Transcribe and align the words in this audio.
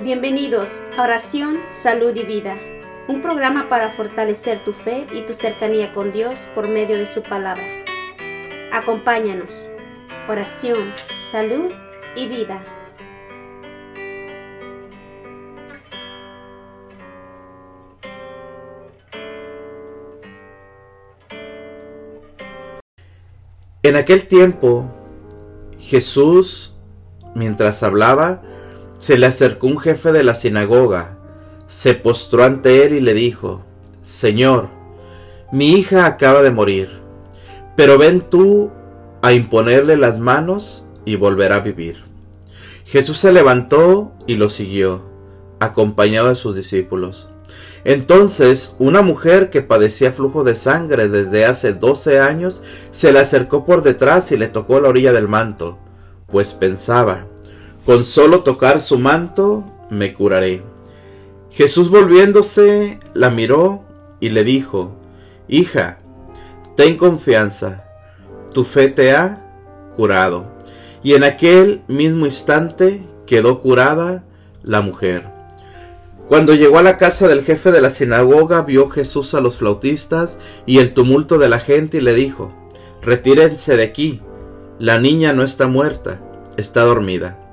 Bienvenidos 0.00 0.84
a 0.96 1.02
Oración, 1.02 1.58
Salud 1.70 2.14
y 2.14 2.22
Vida, 2.22 2.56
un 3.08 3.20
programa 3.20 3.68
para 3.68 3.90
fortalecer 3.90 4.62
tu 4.62 4.72
fe 4.72 5.08
y 5.12 5.22
tu 5.22 5.34
cercanía 5.34 5.92
con 5.92 6.12
Dios 6.12 6.38
por 6.54 6.68
medio 6.68 6.96
de 6.96 7.04
su 7.04 7.20
palabra. 7.20 7.64
Acompáñanos. 8.72 9.68
Oración, 10.28 10.92
salud 11.18 11.72
y 12.14 12.28
vida. 12.28 12.62
En 23.82 23.96
aquel 23.96 24.28
tiempo, 24.28 24.88
Jesús, 25.76 26.76
mientras 27.34 27.82
hablaba, 27.82 28.42
se 28.98 29.16
le 29.16 29.26
acercó 29.26 29.66
un 29.66 29.78
jefe 29.78 30.12
de 30.12 30.24
la 30.24 30.34
sinagoga, 30.34 31.16
se 31.66 31.94
postró 31.94 32.44
ante 32.44 32.84
él 32.84 32.94
y 32.94 33.00
le 33.00 33.14
dijo, 33.14 33.62
Señor, 34.02 34.70
mi 35.52 35.72
hija 35.72 36.06
acaba 36.06 36.42
de 36.42 36.50
morir, 36.50 36.88
pero 37.76 37.98
ven 37.98 38.22
tú 38.22 38.70
a 39.22 39.32
imponerle 39.32 39.96
las 39.96 40.18
manos 40.18 40.84
y 41.04 41.16
volverá 41.16 41.56
a 41.56 41.60
vivir. 41.60 42.04
Jesús 42.84 43.18
se 43.18 43.32
levantó 43.32 44.12
y 44.26 44.36
lo 44.36 44.48
siguió, 44.48 45.02
acompañado 45.60 46.28
de 46.28 46.34
sus 46.34 46.56
discípulos. 46.56 47.28
Entonces 47.84 48.74
una 48.78 49.02
mujer 49.02 49.50
que 49.50 49.62
padecía 49.62 50.12
flujo 50.12 50.42
de 50.44 50.54
sangre 50.54 51.08
desde 51.08 51.44
hace 51.44 51.72
doce 51.72 52.18
años 52.18 52.62
se 52.90 53.12
le 53.12 53.20
acercó 53.20 53.64
por 53.64 53.82
detrás 53.82 54.32
y 54.32 54.36
le 54.36 54.48
tocó 54.48 54.80
la 54.80 54.88
orilla 54.88 55.12
del 55.12 55.28
manto, 55.28 55.78
pues 56.26 56.54
pensaba, 56.54 57.26
con 57.88 58.04
solo 58.04 58.40
tocar 58.40 58.82
su 58.82 58.98
manto 58.98 59.64
me 59.88 60.12
curaré. 60.12 60.62
Jesús 61.50 61.88
volviéndose 61.88 63.00
la 63.14 63.30
miró 63.30 63.82
y 64.20 64.28
le 64.28 64.44
dijo, 64.44 64.94
Hija, 65.48 65.98
ten 66.76 66.98
confianza, 66.98 67.86
tu 68.52 68.64
fe 68.64 68.88
te 68.88 69.12
ha 69.12 69.42
curado. 69.96 70.52
Y 71.02 71.14
en 71.14 71.24
aquel 71.24 71.80
mismo 71.88 72.26
instante 72.26 73.06
quedó 73.26 73.62
curada 73.62 74.22
la 74.62 74.82
mujer. 74.82 75.24
Cuando 76.28 76.52
llegó 76.52 76.78
a 76.78 76.82
la 76.82 76.98
casa 76.98 77.26
del 77.26 77.42
jefe 77.42 77.72
de 77.72 77.80
la 77.80 77.88
sinagoga, 77.88 78.60
vio 78.64 78.90
Jesús 78.90 79.32
a 79.32 79.40
los 79.40 79.56
flautistas 79.56 80.38
y 80.66 80.76
el 80.76 80.92
tumulto 80.92 81.38
de 81.38 81.48
la 81.48 81.58
gente 81.58 81.96
y 81.96 82.00
le 82.02 82.12
dijo, 82.12 82.52
Retírense 83.00 83.78
de 83.78 83.84
aquí, 83.84 84.20
la 84.78 85.00
niña 85.00 85.32
no 85.32 85.42
está 85.42 85.68
muerta, 85.68 86.20
está 86.58 86.82
dormida 86.82 87.47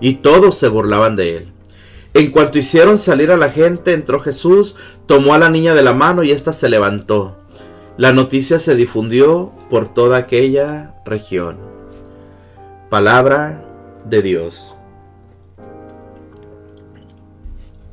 y 0.00 0.14
todos 0.16 0.56
se 0.56 0.68
burlaban 0.68 1.16
de 1.16 1.36
él. 1.36 1.52
En 2.14 2.30
cuanto 2.30 2.58
hicieron 2.58 2.98
salir 2.98 3.30
a 3.30 3.36
la 3.36 3.50
gente, 3.50 3.92
entró 3.92 4.20
Jesús, 4.20 4.74
tomó 5.06 5.34
a 5.34 5.38
la 5.38 5.50
niña 5.50 5.74
de 5.74 5.82
la 5.82 5.92
mano 5.92 6.22
y 6.22 6.30
ésta 6.30 6.52
se 6.52 6.68
levantó. 6.68 7.36
La 7.98 8.12
noticia 8.12 8.58
se 8.58 8.74
difundió 8.74 9.52
por 9.68 9.92
toda 9.92 10.18
aquella 10.18 10.94
región. 11.04 11.58
Palabra 12.88 13.64
de 14.04 14.22
Dios. 14.22 14.74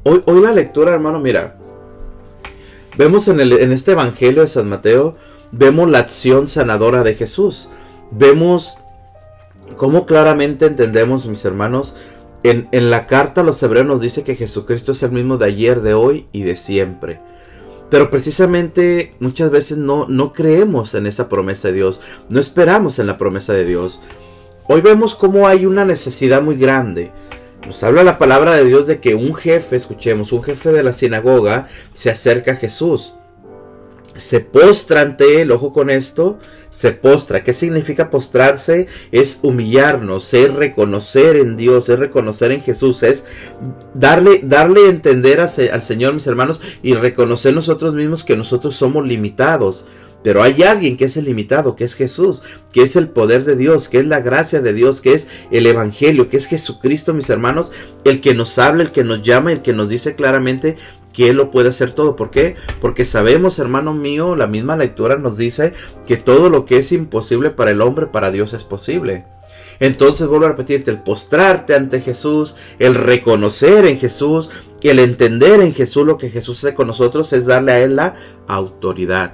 Hoy, 0.03 0.21
hoy 0.25 0.41
la 0.41 0.53
lectura, 0.53 0.93
hermano, 0.93 1.19
mira, 1.19 1.57
vemos 2.97 3.27
en, 3.27 3.39
en 3.39 3.71
este 3.71 3.91
Evangelio 3.91 4.41
de 4.41 4.47
San 4.47 4.69
Mateo, 4.69 5.15
vemos 5.51 5.89
la 5.89 5.99
acción 5.99 6.47
sanadora 6.47 7.03
de 7.03 7.15
Jesús. 7.15 7.69
Vemos 8.11 8.77
como 9.75 10.05
claramente 10.05 10.65
entendemos, 10.65 11.27
mis 11.27 11.45
hermanos, 11.45 11.95
en, 12.43 12.67
en, 12.71 12.91
la 12.91 13.07
carta 13.07 13.41
a 13.41 13.43
los 13.43 13.61
hebreos 13.63 13.85
nos 13.85 14.01
dice 14.01 14.23
que 14.23 14.35
Jesucristo 14.35 14.91
es 14.91 15.03
el 15.03 15.11
mismo 15.11 15.37
de 15.37 15.45
ayer, 15.45 15.81
de 15.81 15.93
hoy 15.93 16.27
y 16.31 16.43
de 16.43 16.55
siempre. 16.55 17.19
Pero 17.89 18.09
precisamente 18.09 19.15
muchas 19.19 19.51
veces 19.51 19.77
no, 19.77 20.07
no 20.09 20.33
creemos 20.33 20.93
en 20.95 21.05
esa 21.05 21.29
promesa 21.29 21.69
de 21.69 21.75
Dios, 21.75 22.01
no 22.29 22.39
esperamos 22.39 22.99
en 22.99 23.07
la 23.07 23.17
promesa 23.17 23.53
de 23.53 23.65
Dios. 23.65 24.01
Hoy 24.67 24.81
vemos 24.81 25.15
cómo 25.15 25.47
hay 25.47 25.65
una 25.65 25.85
necesidad 25.85 26.41
muy 26.41 26.55
grande. 26.55 27.11
Nos 27.65 27.81
habla 27.83 28.03
la 28.03 28.17
palabra 28.17 28.55
de 28.55 28.65
Dios 28.65 28.87
de 28.87 28.99
que 28.99 29.15
un 29.15 29.35
jefe, 29.35 29.75
escuchemos, 29.75 30.33
un 30.33 30.43
jefe 30.43 30.71
de 30.71 30.83
la 30.83 30.91
sinagoga 30.91 31.67
se 31.93 32.09
acerca 32.09 32.53
a 32.53 32.55
Jesús 32.55 33.13
se 34.15 34.39
postra 34.39 35.01
ante 35.01 35.41
él, 35.41 35.51
ojo 35.51 35.73
con 35.73 35.89
esto, 35.89 36.37
se 36.73 36.91
postra. 36.91 37.43
¿Qué 37.43 37.53
significa 37.53 38.09
postrarse? 38.09 38.87
Es 39.11 39.39
humillarnos, 39.43 40.33
es 40.33 40.53
reconocer 40.53 41.37
en 41.37 41.55
Dios, 41.55 41.87
es 41.89 41.99
reconocer 41.99 42.51
en 42.51 42.61
Jesús, 42.61 43.03
es 43.03 43.25
darle, 43.93 44.41
darle 44.43 44.87
a 44.87 44.89
entender 44.89 45.39
al 45.39 45.81
Señor, 45.81 46.13
mis 46.15 46.27
hermanos, 46.27 46.59
y 46.81 46.95
reconocer 46.95 47.53
nosotros 47.53 47.93
mismos 47.95 48.23
que 48.23 48.35
nosotros 48.35 48.75
somos 48.75 49.05
limitados. 49.05 49.85
Pero 50.23 50.41
hay 50.41 50.63
alguien 50.63 50.95
que 50.95 51.05
es 51.05 51.17
el 51.17 51.25
limitado, 51.25 51.75
que 51.75 51.83
es 51.83 51.95
Jesús, 51.95 52.41
que 52.71 52.81
es 52.81 52.95
el 52.95 53.09
poder 53.09 53.43
de 53.43 53.57
Dios, 53.57 53.89
que 53.89 53.99
es 53.99 54.05
la 54.05 54.21
gracia 54.21 54.61
de 54.61 54.73
Dios, 54.73 55.01
que 55.01 55.13
es 55.13 55.27
el 55.51 55.67
Evangelio, 55.67 56.29
que 56.29 56.37
es 56.37 56.45
Jesucristo, 56.45 57.13
mis 57.13 57.29
hermanos, 57.29 57.73
el 58.05 58.21
que 58.21 58.33
nos 58.33 58.57
habla, 58.57 58.83
el 58.83 58.91
que 58.93 59.03
nos 59.03 59.21
llama, 59.21 59.51
el 59.51 59.61
que 59.61 59.73
nos 59.73 59.89
dice 59.89 60.15
claramente 60.15 60.77
que 61.13 61.29
Él 61.29 61.37
lo 61.37 61.51
puede 61.51 61.69
hacer 61.69 61.93
todo. 61.93 62.15
¿Por 62.15 62.31
qué? 62.31 62.55
Porque 62.81 63.05
sabemos, 63.05 63.59
hermano 63.59 63.93
mío, 63.93 64.35
la 64.35 64.47
misma 64.47 64.75
lectura 64.75 65.17
nos 65.17 65.37
dice 65.37 65.73
que 66.07 66.17
todo 66.17 66.49
lo 66.49 66.65
que 66.65 66.77
es 66.77 66.91
imposible 66.91 67.51
para 67.51 67.71
el 67.71 67.81
hombre, 67.81 68.07
para 68.07 68.31
Dios 68.31 68.53
es 68.53 68.63
posible. 68.63 69.25
Entonces 69.79 70.27
vuelvo 70.27 70.45
a 70.45 70.49
repetirte, 70.49 70.91
el 70.91 71.01
postrarte 71.01 71.75
ante 71.75 72.01
Jesús, 72.01 72.55
el 72.79 72.95
reconocer 72.95 73.85
en 73.85 73.97
Jesús, 73.97 74.49
el 74.81 74.99
entender 74.99 75.61
en 75.61 75.73
Jesús 75.73 76.05
lo 76.05 76.17
que 76.17 76.29
Jesús 76.29 76.63
hace 76.63 76.75
con 76.75 76.87
nosotros 76.87 77.33
es 77.33 77.45
darle 77.45 77.71
a 77.71 77.79
Él 77.79 77.95
la 77.95 78.15
autoridad 78.47 79.33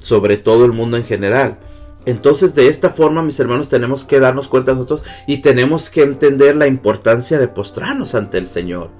sobre 0.00 0.36
todo 0.36 0.64
el 0.64 0.72
mundo 0.72 0.96
en 0.96 1.04
general. 1.04 1.58
Entonces 2.06 2.54
de 2.54 2.68
esta 2.68 2.90
forma, 2.90 3.22
mis 3.22 3.38
hermanos, 3.38 3.68
tenemos 3.68 4.04
que 4.04 4.20
darnos 4.20 4.48
cuenta 4.48 4.72
nosotros 4.72 5.02
y 5.26 5.38
tenemos 5.38 5.90
que 5.90 6.02
entender 6.02 6.56
la 6.56 6.66
importancia 6.66 7.38
de 7.38 7.48
postrarnos 7.48 8.14
ante 8.14 8.38
el 8.38 8.48
Señor. 8.48 8.90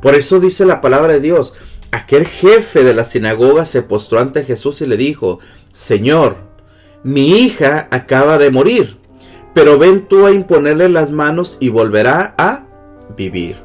Por 0.00 0.14
eso 0.14 0.40
dice 0.40 0.66
la 0.66 0.80
palabra 0.80 1.14
de 1.14 1.20
Dios, 1.20 1.54
aquel 1.92 2.26
jefe 2.26 2.82
de 2.82 2.94
la 2.94 3.04
sinagoga 3.04 3.64
se 3.64 3.82
postró 3.82 4.18
ante 4.18 4.44
Jesús 4.44 4.80
y 4.80 4.86
le 4.86 4.96
dijo, 4.96 5.38
Señor, 5.70 6.38
mi 7.04 7.38
hija 7.38 7.86
acaba 7.90 8.38
de 8.38 8.50
morir, 8.50 8.98
pero 9.54 9.78
ven 9.78 10.08
tú 10.08 10.26
a 10.26 10.32
imponerle 10.32 10.88
las 10.88 11.10
manos 11.10 11.58
y 11.60 11.68
volverá 11.68 12.34
a 12.38 12.64
vivir. 13.16 13.56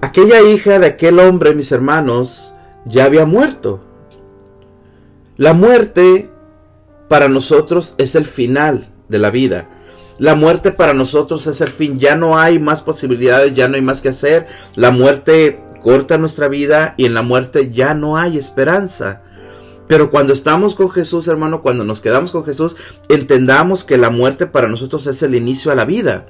Aquella 0.00 0.42
hija 0.42 0.78
de 0.78 0.86
aquel 0.86 1.18
hombre, 1.18 1.54
mis 1.54 1.72
hermanos, 1.72 2.52
ya 2.84 3.04
había 3.04 3.24
muerto. 3.24 3.80
La 5.36 5.54
muerte 5.54 6.28
para 7.08 7.28
nosotros 7.28 7.94
es 7.96 8.14
el 8.14 8.26
final 8.26 8.88
de 9.08 9.18
la 9.18 9.30
vida. 9.30 9.68
La 10.18 10.34
muerte 10.34 10.70
para 10.70 10.92
nosotros 10.92 11.46
es 11.46 11.60
el 11.60 11.68
fin. 11.68 11.98
Ya 11.98 12.16
no 12.16 12.38
hay 12.38 12.58
más 12.58 12.82
posibilidades, 12.82 13.54
ya 13.54 13.66
no 13.66 13.76
hay 13.76 13.82
más 13.82 14.00
que 14.00 14.10
hacer. 14.10 14.46
La 14.76 14.90
muerte 14.90 15.64
corta 15.84 16.16
nuestra 16.16 16.48
vida 16.48 16.94
y 16.96 17.04
en 17.04 17.12
la 17.12 17.20
muerte 17.20 17.70
ya 17.70 17.92
no 17.92 18.16
hay 18.16 18.38
esperanza. 18.38 19.20
Pero 19.86 20.10
cuando 20.10 20.32
estamos 20.32 20.74
con 20.74 20.90
Jesús, 20.90 21.28
hermano, 21.28 21.60
cuando 21.60 21.84
nos 21.84 22.00
quedamos 22.00 22.30
con 22.30 22.42
Jesús, 22.42 22.74
entendamos 23.10 23.84
que 23.84 23.98
la 23.98 24.08
muerte 24.08 24.46
para 24.46 24.66
nosotros 24.66 25.06
es 25.06 25.22
el 25.22 25.34
inicio 25.34 25.70
a 25.70 25.74
la 25.74 25.84
vida. 25.84 26.24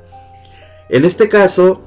En 0.88 1.04
este 1.04 1.28
caso, 1.28 1.82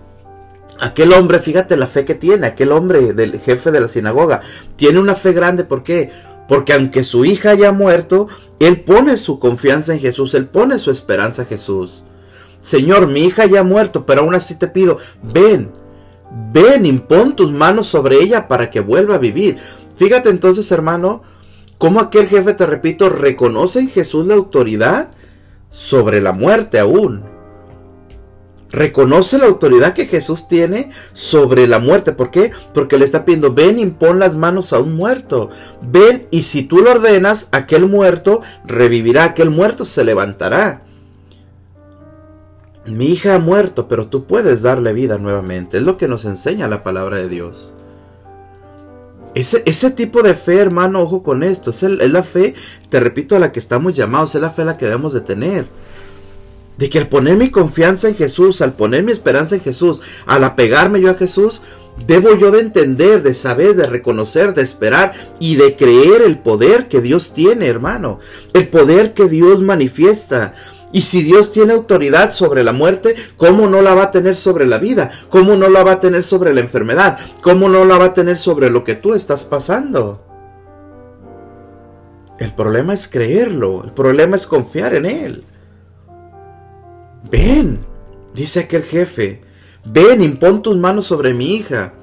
aquel 0.79 1.11
hombre, 1.11 1.39
fíjate 1.39 1.75
la 1.75 1.87
fe 1.87 2.05
que 2.05 2.15
tiene, 2.15 2.47
aquel 2.47 2.71
hombre 2.71 3.11
del 3.11 3.37
jefe 3.41 3.69
de 3.71 3.81
la 3.81 3.89
sinagoga, 3.89 4.39
tiene 4.77 4.99
una 4.99 5.15
fe 5.15 5.33
grande, 5.33 5.65
¿por 5.65 5.83
qué? 5.83 6.09
Porque 6.47 6.71
aunque 6.71 7.03
su 7.03 7.25
hija 7.25 7.49
haya 7.49 7.73
muerto, 7.73 8.29
él 8.59 8.79
pone 8.79 9.17
su 9.17 9.39
confianza 9.39 9.91
en 9.91 9.99
Jesús, 9.99 10.35
él 10.35 10.45
pone 10.45 10.79
su 10.79 10.89
esperanza 10.89 11.41
en 11.41 11.49
Jesús. 11.49 12.05
Señor, 12.61 13.07
mi 13.07 13.25
hija 13.25 13.45
ya 13.45 13.59
ha 13.59 13.63
muerto, 13.63 14.05
pero 14.05 14.21
aún 14.21 14.35
así 14.35 14.55
te 14.55 14.69
pido, 14.69 14.99
ven, 15.21 15.69
ven, 16.51 16.85
impón 16.85 17.35
tus 17.35 17.51
manos 17.51 17.87
sobre 17.87 18.17
ella 18.17 18.47
para 18.47 18.69
que 18.69 18.79
vuelva 18.79 19.15
a 19.15 19.19
vivir. 19.19 19.57
Fíjate 19.95 20.29
entonces, 20.29 20.71
hermano, 20.71 21.23
cómo 21.77 21.99
aquel 21.99 22.27
jefe, 22.27 22.53
te 22.53 22.65
repito, 22.65 23.09
reconoce 23.09 23.79
en 23.79 23.89
Jesús 23.89 24.27
la 24.27 24.35
autoridad 24.35 25.09
sobre 25.71 26.21
la 26.21 26.33
muerte 26.33 26.79
aún 26.79 27.37
reconoce 28.71 29.37
la 29.37 29.45
autoridad 29.45 29.93
que 29.93 30.05
Jesús 30.05 30.47
tiene 30.47 30.91
sobre 31.13 31.67
la 31.67 31.79
muerte. 31.79 32.11
¿Por 32.11 32.31
qué? 32.31 32.51
Porque 32.73 32.97
le 32.97 33.05
está 33.05 33.25
pidiendo, 33.25 33.53
ven, 33.53 33.79
impon 33.79 34.19
las 34.19 34.35
manos 34.35 34.73
a 34.73 34.79
un 34.79 34.95
muerto. 34.95 35.49
Ven 35.81 36.27
y 36.31 36.43
si 36.43 36.63
tú 36.63 36.79
lo 36.79 36.91
ordenas, 36.91 37.49
aquel 37.51 37.87
muerto 37.87 38.41
revivirá, 38.65 39.25
aquel 39.25 39.49
muerto 39.49 39.85
se 39.85 40.03
levantará. 40.03 40.83
Mi 42.87 43.07
hija 43.07 43.35
ha 43.35 43.39
muerto, 43.39 43.87
pero 43.87 44.07
tú 44.07 44.25
puedes 44.25 44.61
darle 44.61 44.93
vida 44.93 45.17
nuevamente. 45.17 45.77
Es 45.77 45.83
lo 45.83 45.97
que 45.97 46.07
nos 46.07 46.25
enseña 46.25 46.69
la 46.69 46.83
palabra 46.83 47.17
de 47.17 47.27
Dios. 47.27 47.73
Ese, 49.35 49.61
ese 49.65 49.91
tipo 49.91 50.23
de 50.23 50.33
fe, 50.33 50.57
hermano, 50.57 51.01
ojo 51.01 51.21
con 51.21 51.43
esto. 51.43 51.71
Es, 51.71 51.83
es 51.83 52.11
la 52.11 52.23
fe, 52.23 52.53
te 52.89 52.99
repito, 52.99 53.35
a 53.35 53.39
la 53.39 53.51
que 53.51 53.59
estamos 53.59 53.93
llamados. 53.93 54.35
Es 54.35 54.41
la 54.41 54.51
fe 54.51 54.61
a 54.61 54.65
la 54.65 54.77
que 54.77 54.85
debemos 54.85 55.13
de 55.13 55.21
tener. 55.21 55.67
De 56.77 56.89
que 56.89 56.99
al 56.99 57.09
poner 57.09 57.35
mi 57.35 57.49
confianza 57.49 58.07
en 58.07 58.15
Jesús, 58.15 58.61
al 58.61 58.73
poner 58.73 59.03
mi 59.03 59.11
esperanza 59.11 59.55
en 59.55 59.61
Jesús, 59.61 60.01
al 60.25 60.43
apegarme 60.43 61.01
yo 61.01 61.11
a 61.11 61.15
Jesús, 61.15 61.61
debo 62.05 62.37
yo 62.37 62.51
de 62.51 62.61
entender, 62.61 63.21
de 63.21 63.33
saber, 63.33 63.75
de 63.75 63.87
reconocer, 63.87 64.53
de 64.53 64.61
esperar 64.61 65.13
y 65.39 65.55
de 65.55 65.75
creer 65.75 66.21
el 66.21 66.39
poder 66.39 66.87
que 66.87 67.01
Dios 67.01 67.33
tiene, 67.33 67.67
hermano. 67.67 68.19
El 68.53 68.69
poder 68.69 69.13
que 69.13 69.27
Dios 69.27 69.61
manifiesta. 69.61 70.53
Y 70.91 71.01
si 71.01 71.21
Dios 71.21 71.51
tiene 71.51 71.73
autoridad 71.73 72.31
sobre 72.31 72.63
la 72.63 72.71
muerte, 72.71 73.15
¿cómo 73.35 73.67
no 73.67 73.81
la 73.81 73.93
va 73.93 74.03
a 74.03 74.11
tener 74.11 74.37
sobre 74.37 74.65
la 74.65 74.77
vida? 74.77 75.11
¿Cómo 75.29 75.55
no 75.55 75.67
la 75.67 75.83
va 75.83 75.93
a 75.93 75.99
tener 75.99 76.23
sobre 76.23 76.53
la 76.53 76.61
enfermedad? 76.61 77.19
¿Cómo 77.41 77.67
no 77.67 77.83
la 77.83 77.97
va 77.97 78.05
a 78.05 78.13
tener 78.13 78.37
sobre 78.37 78.69
lo 78.69 78.83
que 78.83 78.95
tú 78.95 79.13
estás 79.13 79.43
pasando? 79.43 80.23
El 82.39 82.53
problema 82.53 82.93
es 82.93 83.07
creerlo, 83.07 83.83
el 83.83 83.91
problema 83.91 84.35
es 84.35 84.45
confiar 84.45 84.95
en 84.95 85.05
Él. 85.05 85.43
Ven, 87.29 87.79
dice 88.33 88.61
aquel 88.61 88.83
jefe, 88.83 89.41
ven, 89.83 90.21
impón 90.21 90.61
tus 90.61 90.77
manos 90.77 91.05
sobre 91.05 91.33
mi 91.33 91.55
hija. 91.55 91.93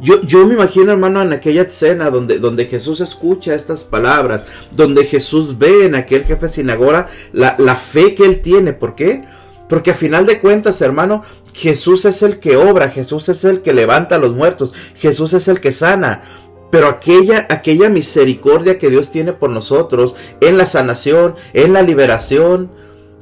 Yo, 0.00 0.22
yo, 0.22 0.46
me 0.46 0.54
imagino, 0.54 0.92
hermano, 0.92 1.22
en 1.22 1.32
aquella 1.32 1.62
escena 1.62 2.10
donde, 2.10 2.38
donde 2.38 2.66
Jesús 2.66 3.00
escucha 3.00 3.54
estas 3.54 3.84
palabras, 3.84 4.44
donde 4.72 5.04
Jesús 5.04 5.58
ve 5.58 5.86
en 5.86 5.94
aquel 5.94 6.24
jefe 6.24 6.48
sinagoga 6.48 7.06
la, 7.32 7.56
la 7.58 7.76
fe 7.76 8.14
que 8.14 8.24
él 8.24 8.42
tiene. 8.42 8.74
¿Por 8.74 8.94
qué? 8.94 9.24
Porque 9.68 9.92
a 9.92 9.94
final 9.94 10.26
de 10.26 10.38
cuentas, 10.40 10.80
hermano, 10.82 11.22
Jesús 11.54 12.04
es 12.04 12.22
el 12.22 12.38
que 12.38 12.56
obra, 12.56 12.90
Jesús 12.90 13.28
es 13.30 13.44
el 13.44 13.62
que 13.62 13.72
levanta 13.72 14.16
a 14.16 14.18
los 14.18 14.34
muertos, 14.34 14.74
Jesús 14.96 15.32
es 15.32 15.48
el 15.48 15.60
que 15.60 15.72
sana. 15.72 16.22
Pero 16.70 16.88
aquella, 16.88 17.46
aquella 17.48 17.88
misericordia 17.88 18.78
que 18.78 18.90
Dios 18.90 19.10
tiene 19.10 19.32
por 19.32 19.50
nosotros 19.50 20.14
en 20.40 20.58
la 20.58 20.66
sanación, 20.66 21.34
en 21.52 21.72
la 21.72 21.82
liberación, 21.82 22.70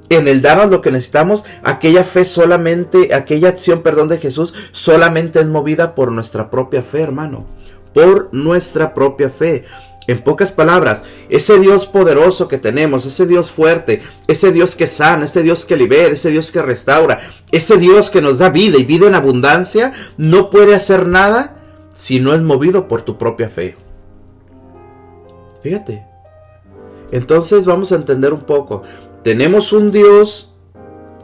en 0.08 0.28
el 0.28 0.42
darnos 0.42 0.70
lo 0.70 0.80
que 0.80 0.90
necesitamos, 0.90 1.44
aquella 1.62 2.04
fe 2.04 2.24
solamente, 2.24 3.14
aquella 3.14 3.48
acción, 3.48 3.82
perdón, 3.82 4.08
de 4.08 4.18
Jesús 4.18 4.52
solamente 4.72 5.40
es 5.40 5.46
movida 5.46 5.94
por 5.94 6.12
nuestra 6.12 6.50
propia 6.50 6.82
fe, 6.82 7.02
hermano. 7.02 7.46
Por 7.92 8.28
nuestra 8.32 8.92
propia 8.94 9.30
fe. 9.30 9.64
En 10.06 10.22
pocas 10.22 10.52
palabras, 10.52 11.02
ese 11.30 11.58
Dios 11.58 11.86
poderoso 11.86 12.46
que 12.46 12.58
tenemos, 12.58 13.06
ese 13.06 13.26
Dios 13.26 13.50
fuerte, 13.50 14.02
ese 14.26 14.52
Dios 14.52 14.76
que 14.76 14.86
sana, 14.86 15.24
ese 15.24 15.42
Dios 15.42 15.64
que 15.64 15.76
libera, 15.76 16.12
ese 16.12 16.30
Dios 16.30 16.50
que 16.50 16.60
restaura, 16.60 17.20
ese 17.52 17.78
Dios 17.78 18.10
que 18.10 18.20
nos 18.20 18.38
da 18.38 18.50
vida 18.50 18.76
y 18.76 18.84
vida 18.84 19.06
en 19.06 19.14
abundancia, 19.14 19.94
no 20.18 20.50
puede 20.50 20.74
hacer 20.74 21.06
nada 21.06 21.56
si 21.94 22.20
no 22.20 22.34
es 22.34 22.42
movido 22.42 22.86
por 22.86 23.02
tu 23.02 23.16
propia 23.16 23.48
fe. 23.48 23.76
Fíjate. 25.62 26.04
Entonces 27.10 27.64
vamos 27.64 27.90
a 27.92 27.96
entender 27.96 28.34
un 28.34 28.42
poco. 28.42 28.82
Tenemos 29.24 29.72
un 29.72 29.90
Dios 29.90 30.50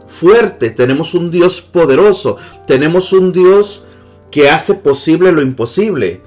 fuerte, 0.07 0.71
tenemos 0.71 1.13
un 1.13 1.29
Dios 1.31 1.61
poderoso, 1.61 2.37
tenemos 2.65 3.13
un 3.13 3.31
Dios 3.31 3.85
que 4.31 4.49
hace 4.49 4.73
posible 4.73 5.31
lo 5.31 5.41
imposible. 5.41 6.21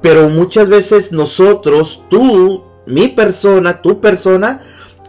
Pero 0.00 0.28
muchas 0.30 0.68
veces 0.68 1.12
nosotros, 1.12 2.02
tú, 2.08 2.64
mi 2.86 3.08
persona, 3.08 3.82
tu 3.82 4.00
persona, 4.00 4.62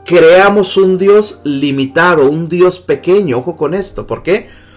creamos 0.05 0.75
un 0.75 0.97
Dios 0.97 1.39
limitado, 1.43 2.29
un 2.29 2.49
Dios 2.49 2.79
pequeño. 2.79 3.37
Ojo 3.37 3.55
con 3.55 3.73
esto. 3.73 4.05
¿Por 4.05 4.23
qué? 4.23 4.33
Porque 4.41 4.68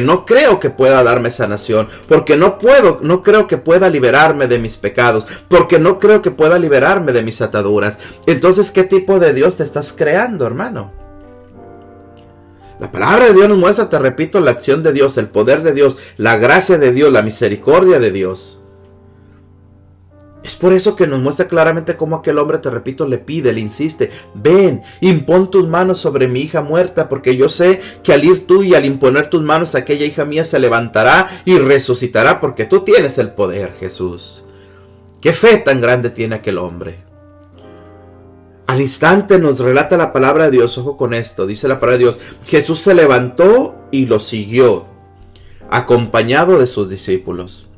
no 0.00 0.24
creo 0.24 0.60
que 0.60 0.70
pueda 0.70 1.02
darme 1.02 1.30
sanación. 1.30 1.88
Porque 2.08 2.36
no 2.36 2.58
puedo, 2.58 3.00
no 3.02 3.22
creo 3.22 3.46
que 3.46 3.58
pueda 3.58 3.88
liberarme 3.88 4.46
de 4.46 4.58
mis 4.58 4.76
pecados. 4.76 5.26
Porque 5.48 5.78
no 5.78 5.98
creo 5.98 6.22
que 6.22 6.30
pueda 6.30 6.58
liberarme 6.58 7.12
de 7.12 7.22
mis 7.22 7.40
ataduras. 7.40 7.96
Entonces, 8.26 8.70
¿qué 8.70 8.84
tipo 8.84 9.18
de 9.18 9.32
Dios 9.32 9.56
te 9.56 9.62
estás 9.62 9.92
creando, 9.92 10.46
hermano? 10.46 10.92
La 12.80 12.90
palabra 12.90 13.26
de 13.26 13.34
Dios 13.34 13.48
nos 13.48 13.58
muestra, 13.58 13.90
te 13.90 13.98
repito, 13.98 14.40
la 14.40 14.52
acción 14.52 14.82
de 14.82 14.94
Dios, 14.94 15.18
el 15.18 15.28
poder 15.28 15.62
de 15.62 15.72
Dios, 15.72 15.98
la 16.16 16.38
gracia 16.38 16.78
de 16.78 16.92
Dios, 16.92 17.12
la 17.12 17.20
misericordia 17.20 17.98
de 17.98 18.10
Dios. 18.10 18.59
Es 20.42 20.56
por 20.56 20.72
eso 20.72 20.96
que 20.96 21.06
nos 21.06 21.20
muestra 21.20 21.48
claramente 21.48 21.96
cómo 21.96 22.16
aquel 22.16 22.38
hombre, 22.38 22.58
te 22.58 22.70
repito, 22.70 23.06
le 23.06 23.18
pide, 23.18 23.52
le 23.52 23.60
insiste, 23.60 24.10
ven, 24.34 24.82
impón 25.00 25.50
tus 25.50 25.68
manos 25.68 25.98
sobre 25.98 26.28
mi 26.28 26.40
hija 26.40 26.62
muerta, 26.62 27.08
porque 27.10 27.36
yo 27.36 27.48
sé 27.48 27.80
que 28.02 28.14
al 28.14 28.24
ir 28.24 28.46
tú 28.46 28.62
y 28.62 28.74
al 28.74 28.86
imponer 28.86 29.28
tus 29.28 29.42
manos 29.42 29.74
aquella 29.74 30.06
hija 30.06 30.24
mía 30.24 30.44
se 30.44 30.58
levantará 30.58 31.28
y 31.44 31.58
resucitará, 31.58 32.40
porque 32.40 32.64
tú 32.64 32.80
tienes 32.80 33.18
el 33.18 33.32
poder, 33.32 33.74
Jesús. 33.78 34.46
¿Qué 35.20 35.34
fe 35.34 35.58
tan 35.58 35.82
grande 35.82 36.08
tiene 36.08 36.36
aquel 36.36 36.56
hombre? 36.56 37.10
Al 38.66 38.80
instante 38.80 39.38
nos 39.38 39.58
relata 39.58 39.98
la 39.98 40.12
palabra 40.12 40.44
de 40.44 40.52
Dios, 40.52 40.78
ojo 40.78 40.96
con 40.96 41.12
esto, 41.12 41.46
dice 41.46 41.68
la 41.68 41.80
palabra 41.80 41.98
de 41.98 42.04
Dios, 42.04 42.18
Jesús 42.46 42.78
se 42.78 42.94
levantó 42.94 43.74
y 43.90 44.06
lo 44.06 44.20
siguió, 44.20 44.86
acompañado 45.70 46.58
de 46.58 46.66
sus 46.66 46.88
discípulos. 46.88 47.69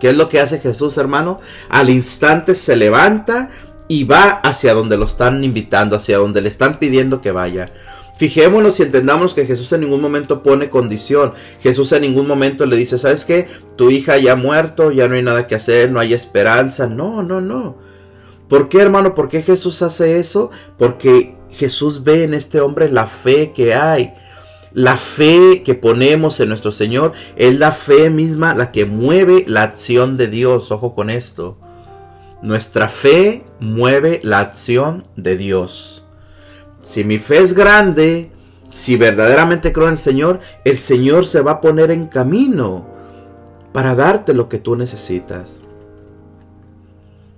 ¿Qué 0.00 0.10
es 0.10 0.16
lo 0.16 0.28
que 0.28 0.40
hace 0.40 0.58
Jesús, 0.58 0.98
hermano? 0.98 1.40
Al 1.68 1.90
instante 1.90 2.54
se 2.54 2.76
levanta 2.76 3.50
y 3.88 4.04
va 4.04 4.40
hacia 4.42 4.74
donde 4.74 4.96
lo 4.96 5.04
están 5.04 5.42
invitando, 5.44 5.96
hacia 5.96 6.18
donde 6.18 6.40
le 6.40 6.48
están 6.48 6.78
pidiendo 6.78 7.20
que 7.20 7.30
vaya. 7.30 7.70
Fijémonos 8.16 8.80
y 8.80 8.84
entendamos 8.84 9.34
que 9.34 9.44
Jesús 9.44 9.70
en 9.72 9.82
ningún 9.82 10.00
momento 10.00 10.42
pone 10.42 10.70
condición. 10.70 11.34
Jesús 11.60 11.92
en 11.92 12.02
ningún 12.02 12.26
momento 12.26 12.64
le 12.64 12.76
dice, 12.76 12.96
¿sabes 12.96 13.26
qué? 13.26 13.46
Tu 13.76 13.90
hija 13.90 14.16
ya 14.16 14.32
ha 14.32 14.36
muerto, 14.36 14.90
ya 14.90 15.06
no 15.06 15.16
hay 15.16 15.22
nada 15.22 15.46
que 15.46 15.54
hacer, 15.54 15.90
no 15.90 16.00
hay 16.00 16.14
esperanza. 16.14 16.86
No, 16.86 17.22
no, 17.22 17.42
no. 17.42 17.76
¿Por 18.48 18.68
qué, 18.70 18.80
hermano? 18.80 19.14
¿Por 19.14 19.28
qué 19.28 19.42
Jesús 19.42 19.82
hace 19.82 20.18
eso? 20.18 20.50
Porque 20.78 21.36
Jesús 21.50 22.04
ve 22.04 22.24
en 22.24 22.32
este 22.32 22.60
hombre 22.60 22.90
la 22.90 23.06
fe 23.06 23.52
que 23.52 23.74
hay. 23.74 24.14
La 24.76 24.98
fe 24.98 25.62
que 25.62 25.74
ponemos 25.74 26.38
en 26.38 26.50
nuestro 26.50 26.70
Señor 26.70 27.14
es 27.36 27.58
la 27.58 27.72
fe 27.72 28.10
misma 28.10 28.54
la 28.54 28.72
que 28.72 28.84
mueve 28.84 29.46
la 29.48 29.62
acción 29.62 30.18
de 30.18 30.26
Dios. 30.26 30.70
Ojo 30.70 30.94
con 30.94 31.08
esto. 31.08 31.56
Nuestra 32.42 32.90
fe 32.90 33.46
mueve 33.58 34.20
la 34.22 34.40
acción 34.40 35.02
de 35.16 35.38
Dios. 35.38 36.04
Si 36.82 37.04
mi 37.04 37.16
fe 37.16 37.38
es 37.38 37.54
grande, 37.54 38.30
si 38.68 38.98
verdaderamente 38.98 39.72
creo 39.72 39.86
en 39.86 39.92
el 39.92 39.98
Señor, 39.98 40.40
el 40.66 40.76
Señor 40.76 41.24
se 41.24 41.40
va 41.40 41.52
a 41.52 41.60
poner 41.62 41.90
en 41.90 42.08
camino 42.08 42.86
para 43.72 43.94
darte 43.94 44.34
lo 44.34 44.50
que 44.50 44.58
tú 44.58 44.76
necesitas. 44.76 45.62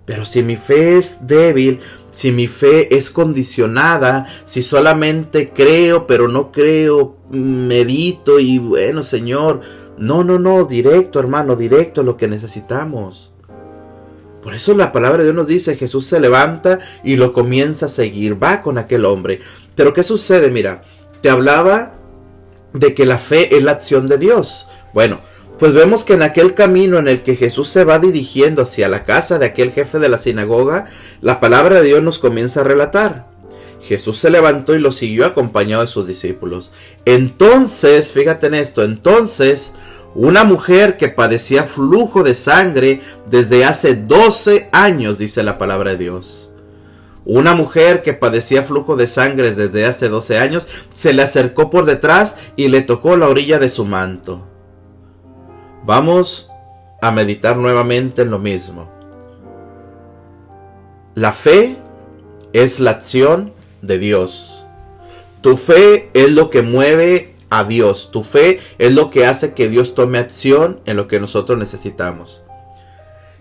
Pero 0.07 0.25
si 0.25 0.43
mi 0.43 0.57
fe 0.57 0.99
es 0.99 1.29
débil, 1.29 1.79
si 2.11 2.33
mi 2.33 2.47
fe 2.47 2.95
es 2.97 3.11
condicionada, 3.11 4.27
si 4.45 4.63
solamente 4.63 5.51
creo 5.51 6.07
pero 6.07 6.29
no 6.29 6.51
creo, 6.51 7.17
medito 7.31 8.39
y 8.39 8.59
bueno 8.59 9.03
Señor, 9.03 9.61
no, 9.97 10.25
no, 10.25 10.39
no, 10.39 10.65
directo 10.65 11.21
hermano, 11.21 11.57
directo 11.57 12.03
lo 12.03 12.17
que 12.17 12.29
necesitamos. 12.29 13.33
Por 14.43 14.55
eso 14.55 14.73
la 14.75 14.93
palabra 14.93 15.19
de 15.19 15.25
Dios 15.25 15.35
nos 15.35 15.49
dice, 15.49 15.77
Jesús 15.77 16.07
se 16.07 16.21
levanta 16.21 16.79
y 17.03 17.17
lo 17.17 17.33
comienza 17.33 17.87
a 17.87 17.91
seguir, 17.91 18.43
va 18.43 18.63
con 18.63 18.79
aquel 18.79 19.05
hombre. 19.05 19.41
Pero 19.75 19.93
¿qué 19.93 20.03
sucede? 20.03 20.51
Mira, 20.51 20.83
te 21.21 21.29
hablaba 21.29 21.95
de 22.73 22.95
que 22.95 23.05
la 23.07 23.19
fe 23.19 23.57
es 23.57 23.63
la 23.63 23.73
acción 23.73 24.07
de 24.07 24.19
Dios. 24.19 24.69
Bueno, 24.95 25.21
pues 25.59 25.73
vemos 25.73 26.05
que 26.05 26.15
en 26.15 26.23
aquel 26.23 26.55
camino 26.55 26.99
en 26.99 27.09
el 27.09 27.23
que 27.23 27.37
Jesús 27.37 27.69
se 27.69 27.85
va 27.85 27.99
dirigiendo 27.99 28.63
hacia 28.63 28.89
la 28.89 29.05
casa 29.05 29.39
de 29.39 29.47
aquel 29.47 29.73
jefe 29.73 29.99
de 29.99 30.09
la 30.09 30.19
sinagoga, 30.19 30.87
la 31.21 31.41
palabra 31.41 31.81
de 31.81 31.87
Dios 31.87 32.03
nos 32.03 32.19
comienza 32.19 32.61
a 32.61 32.65
relatar. 32.65 33.27
Jesús 33.83 34.19
se 34.19 34.31
levantó 34.31 34.75
y 34.75 34.81
lo 34.81 34.93
siguió 34.93 35.27
acompañado 35.27 35.83
de 35.83 35.89
sus 35.89 36.07
discípulos. 36.07 36.73
Entonces, 37.05 38.13
fíjate 38.13 38.49
en 38.49 38.55
esto, 38.55 38.85
entonces 38.85 39.75
una 40.15 40.45
mujer 40.45 40.97
que 40.97 41.09
padecía 41.09 41.65
flujo 41.65 42.23
de 42.23 42.35
sangre 42.35 43.01
desde 43.29 43.65
hace 43.65 43.95
12 43.95 44.69
años, 44.73 45.19
dice 45.19 45.43
la 45.43 45.59
palabra 45.59 45.93
de 45.93 45.99
Dios. 45.99 46.51
Una 47.25 47.55
mujer 47.55 48.03
que 48.03 48.15
padecía 48.15 48.63
flujo 48.63 48.97
de 48.97 49.07
sangre 49.07 49.53
desde 49.53 49.85
hace 49.85 50.09
12 50.09 50.39
años 50.39 50.67
se 50.95 51.13
le 51.13 51.23
acercó 51.23 51.69
por 51.69 51.85
detrás 51.85 52.37
y 52.57 52.69
le 52.69 52.81
tocó 52.81 53.17
la 53.17 53.29
orilla 53.29 53.59
de 53.59 53.69
su 53.69 53.85
manto. 53.85 54.48
Vamos 55.89 56.51
a 57.01 57.11
meditar 57.13 57.57
nuevamente 57.57 58.21
en 58.21 58.31
lo 58.31 58.39
mismo. 58.39 58.91
La 61.15 61.33
fe 61.33 61.79
es 62.53 62.79
la 62.79 62.91
acción 62.91 63.55
de 63.81 63.99
Dios. 63.99 64.67
Tu 65.41 65.57
fe 65.57 66.11
es 66.13 66.31
lo 66.31 66.51
que 66.51 66.61
mueve 66.61 67.35
a 67.49 67.65
Dios. 67.65 68.11
Tu 68.13 68.23
fe 68.23 68.61
es 68.77 68.93
lo 68.93 69.09
que 69.09 69.25
hace 69.25 69.55
que 69.55 69.71
Dios 69.71 69.95
tome 69.95 70.19
acción 70.19 70.79
en 70.85 70.99
lo 70.99 71.09
que 71.09 71.21
nosotros 71.21 71.59
necesitamos. 71.59 72.43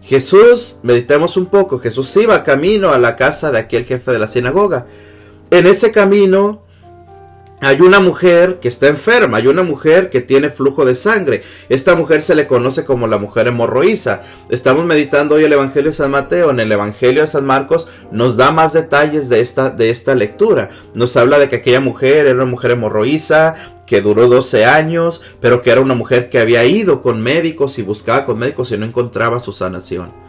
Jesús, 0.02 0.80
meditemos 0.84 1.36
un 1.36 1.48
poco, 1.48 1.80
Jesús 1.80 2.16
iba 2.16 2.46
camino 2.46 2.92
a 2.92 2.98
la 2.98 3.18
casa 3.18 3.52
de 3.52 3.60
aquel 3.60 3.84
jefe 3.84 4.14
de 4.14 4.20
la 4.20 4.28
sinagoga. 4.28 4.88
En 5.52 5.68
ese 5.68 5.92
camino 5.92 6.62
hay 7.60 7.82
una 7.82 8.00
mujer 8.00 8.60
que 8.60 8.68
está 8.68 8.88
enferma, 8.88 9.38
hay 9.38 9.48
una 9.48 9.64
mujer 9.64 10.12
que 10.12 10.22
tiene 10.22 10.52
flujo 10.52 10.86
de 10.86 10.94
sangre. 10.94 11.42
Esta 11.70 11.96
mujer 11.96 12.22
se 12.22 12.36
le 12.36 12.46
conoce 12.46 12.86
como 12.86 13.08
la 13.08 13.18
mujer 13.18 13.48
hemorroísa. 13.48 14.22
Estamos 14.50 14.86
meditando 14.86 15.36
hoy 15.36 15.46
el 15.46 15.54
Evangelio 15.54 15.90
de 15.90 15.96
San 15.96 16.12
Mateo. 16.12 16.52
En 16.52 16.60
el 16.60 16.72
Evangelio 16.72 17.22
de 17.22 17.28
San 17.28 17.46
Marcos 17.46 17.88
nos 18.12 18.38
da 18.38 18.52
más 18.52 18.74
detalles 18.74 19.28
de 19.28 19.40
esta, 19.40 19.72
de 19.72 19.90
esta 19.90 20.14
lectura. 20.14 20.70
Nos 20.94 21.18
habla 21.18 21.40
de 21.40 21.50
que 21.50 21.56
aquella 21.56 21.80
mujer 21.80 22.28
era 22.28 22.36
una 22.36 22.46
mujer 22.46 22.72
hemorroísa, 22.72 23.56
que 23.88 24.02
duró 24.02 24.28
12 24.28 24.66
años, 24.66 25.24
pero 25.42 25.64
que 25.64 25.72
era 25.72 25.82
una 25.82 25.96
mujer 25.96 26.30
que 26.30 26.38
había 26.38 26.64
ido 26.66 27.02
con 27.02 27.22
médicos 27.22 27.80
y 27.80 27.82
buscaba 27.82 28.24
con 28.26 28.38
médicos 28.38 28.72
y 28.72 28.78
no 28.78 28.86
encontraba 28.86 29.40
su 29.40 29.52
sanación. 29.52 30.27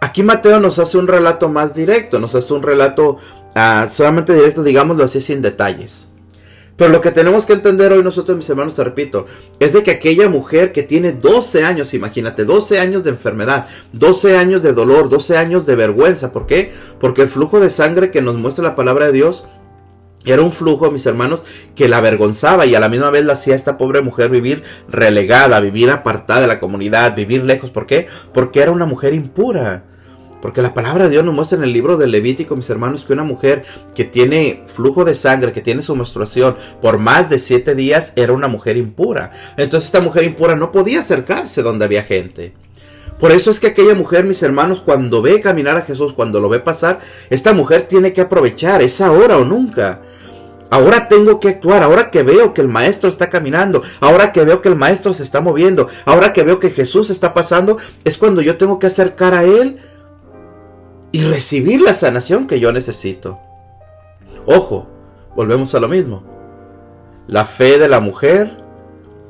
Aquí 0.00 0.22
Mateo 0.22 0.60
nos 0.60 0.78
hace 0.78 0.96
un 0.96 1.06
relato 1.06 1.48
más 1.48 1.74
directo, 1.74 2.18
nos 2.18 2.34
hace 2.34 2.54
un 2.54 2.62
relato 2.62 3.18
Ah, 3.54 3.88
solamente 3.90 4.34
directo, 4.34 4.62
digámoslo 4.62 5.04
así, 5.04 5.20
sin 5.20 5.42
detalles. 5.42 6.06
Pero 6.76 6.90
lo 6.92 7.00
que 7.00 7.10
tenemos 7.10 7.44
que 7.44 7.52
entender 7.52 7.92
hoy 7.92 8.02
nosotros, 8.02 8.36
mis 8.36 8.48
hermanos, 8.48 8.74
te 8.74 8.84
repito, 8.84 9.26
es 9.58 9.74
de 9.74 9.82
que 9.82 9.90
aquella 9.90 10.28
mujer 10.28 10.72
que 10.72 10.82
tiene 10.82 11.12
12 11.12 11.64
años, 11.64 11.92
imagínate, 11.92 12.44
12 12.44 12.78
años 12.78 13.04
de 13.04 13.10
enfermedad, 13.10 13.66
12 13.92 14.38
años 14.38 14.62
de 14.62 14.72
dolor, 14.72 15.10
12 15.10 15.36
años 15.36 15.66
de 15.66 15.74
vergüenza. 15.74 16.32
¿Por 16.32 16.46
qué? 16.46 16.72
Porque 16.98 17.22
el 17.22 17.28
flujo 17.28 17.60
de 17.60 17.68
sangre 17.68 18.10
que 18.10 18.22
nos 18.22 18.36
muestra 18.36 18.64
la 18.64 18.76
palabra 18.76 19.06
de 19.06 19.12
Dios 19.12 19.44
era 20.24 20.42
un 20.42 20.52
flujo, 20.52 20.90
mis 20.90 21.04
hermanos, 21.04 21.44
que 21.74 21.88
la 21.88 21.98
avergonzaba 21.98 22.64
y 22.64 22.74
a 22.74 22.80
la 22.80 22.88
misma 22.88 23.10
vez 23.10 23.24
la 23.24 23.34
hacía 23.34 23.54
esta 23.54 23.76
pobre 23.76 24.00
mujer 24.00 24.30
vivir 24.30 24.62
relegada, 24.88 25.60
vivir 25.60 25.90
apartada 25.90 26.42
de 26.42 26.46
la 26.46 26.60
comunidad, 26.60 27.14
vivir 27.14 27.44
lejos. 27.44 27.70
¿Por 27.70 27.86
qué? 27.86 28.06
Porque 28.32 28.60
era 28.60 28.70
una 28.70 28.86
mujer 28.86 29.12
impura. 29.12 29.89
Porque 30.40 30.62
la 30.62 30.74
palabra 30.74 31.04
de 31.04 31.10
Dios 31.10 31.24
nos 31.24 31.34
muestra 31.34 31.58
en 31.58 31.64
el 31.64 31.72
libro 31.72 31.96
del 31.96 32.10
Levítico, 32.10 32.56
mis 32.56 32.70
hermanos, 32.70 33.04
que 33.04 33.12
una 33.12 33.24
mujer 33.24 33.64
que 33.94 34.04
tiene 34.04 34.62
flujo 34.66 35.04
de 35.04 35.14
sangre, 35.14 35.52
que 35.52 35.60
tiene 35.60 35.82
su 35.82 35.94
menstruación 35.94 36.56
por 36.80 36.98
más 36.98 37.28
de 37.28 37.38
siete 37.38 37.74
días, 37.74 38.12
era 38.16 38.32
una 38.32 38.48
mujer 38.48 38.76
impura. 38.76 39.32
Entonces 39.56 39.88
esta 39.88 40.00
mujer 40.00 40.24
impura 40.24 40.56
no 40.56 40.72
podía 40.72 41.00
acercarse 41.00 41.62
donde 41.62 41.84
había 41.84 42.02
gente. 42.02 42.54
Por 43.18 43.32
eso 43.32 43.50
es 43.50 43.60
que 43.60 43.66
aquella 43.66 43.94
mujer, 43.94 44.24
mis 44.24 44.42
hermanos, 44.42 44.80
cuando 44.80 45.20
ve 45.20 45.42
caminar 45.42 45.76
a 45.76 45.82
Jesús, 45.82 46.14
cuando 46.14 46.40
lo 46.40 46.48
ve 46.48 46.58
pasar, 46.58 47.00
esta 47.28 47.52
mujer 47.52 47.82
tiene 47.82 48.14
que 48.14 48.22
aprovechar, 48.22 48.80
es 48.80 49.02
ahora 49.02 49.36
o 49.36 49.44
nunca. 49.44 50.00
Ahora 50.70 51.08
tengo 51.08 51.38
que 51.38 51.48
actuar, 51.48 51.82
ahora 51.82 52.10
que 52.10 52.22
veo 52.22 52.54
que 52.54 52.62
el 52.62 52.68
maestro 52.68 53.10
está 53.10 53.28
caminando, 53.28 53.82
ahora 54.00 54.32
que 54.32 54.44
veo 54.44 54.62
que 54.62 54.70
el 54.70 54.76
maestro 54.76 55.12
se 55.12 55.24
está 55.24 55.40
moviendo, 55.40 55.88
ahora 56.06 56.32
que 56.32 56.44
veo 56.44 56.60
que 56.60 56.70
Jesús 56.70 57.10
está 57.10 57.34
pasando, 57.34 57.76
es 58.04 58.16
cuando 58.16 58.40
yo 58.40 58.56
tengo 58.56 58.78
que 58.78 58.86
acercar 58.86 59.34
a 59.34 59.42
él 59.42 59.80
y 61.12 61.24
recibir 61.24 61.80
la 61.80 61.92
sanación 61.92 62.46
que 62.46 62.60
yo 62.60 62.72
necesito. 62.72 63.38
Ojo, 64.46 64.88
volvemos 65.34 65.74
a 65.74 65.80
lo 65.80 65.88
mismo. 65.88 66.22
La 67.26 67.44
fe 67.44 67.78
de 67.78 67.88
la 67.88 68.00
mujer 68.00 68.56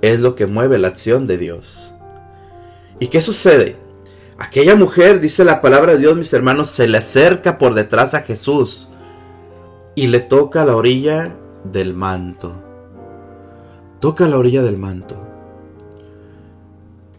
es 0.03 0.21
lo 0.21 0.35
que 0.35 0.47
mueve 0.47 0.79
la 0.79 0.89
acción 0.89 1.27
de 1.27 1.39
Dios. 1.39 1.93
¿Y 2.99 3.09
qué 3.09 3.23
sucede? 3.23 3.77
Aquella 4.39 4.75
mujer, 4.75 5.21
dice 5.21 5.45
la 5.45 5.61
palabra 5.61 5.93
de 5.93 5.99
Dios, 5.99 6.17
mis 6.17 6.33
hermanos, 6.33 6.69
se 6.69 6.89
le 6.89 6.99
acerca 6.99 7.59
por 7.59 7.75
detrás 7.75 8.15
a 8.15 8.23
Jesús 8.23 8.89
y 9.95 10.07
le 10.07 10.21
toca 10.21 10.65
la 10.65 10.77
orilla 10.77 11.37
del 11.65 11.93
manto. 11.95 12.53
Toca 14.01 14.29
la 14.29 14.39
orilla 14.39 14.63
del 14.63 14.79
manto. 14.79 15.27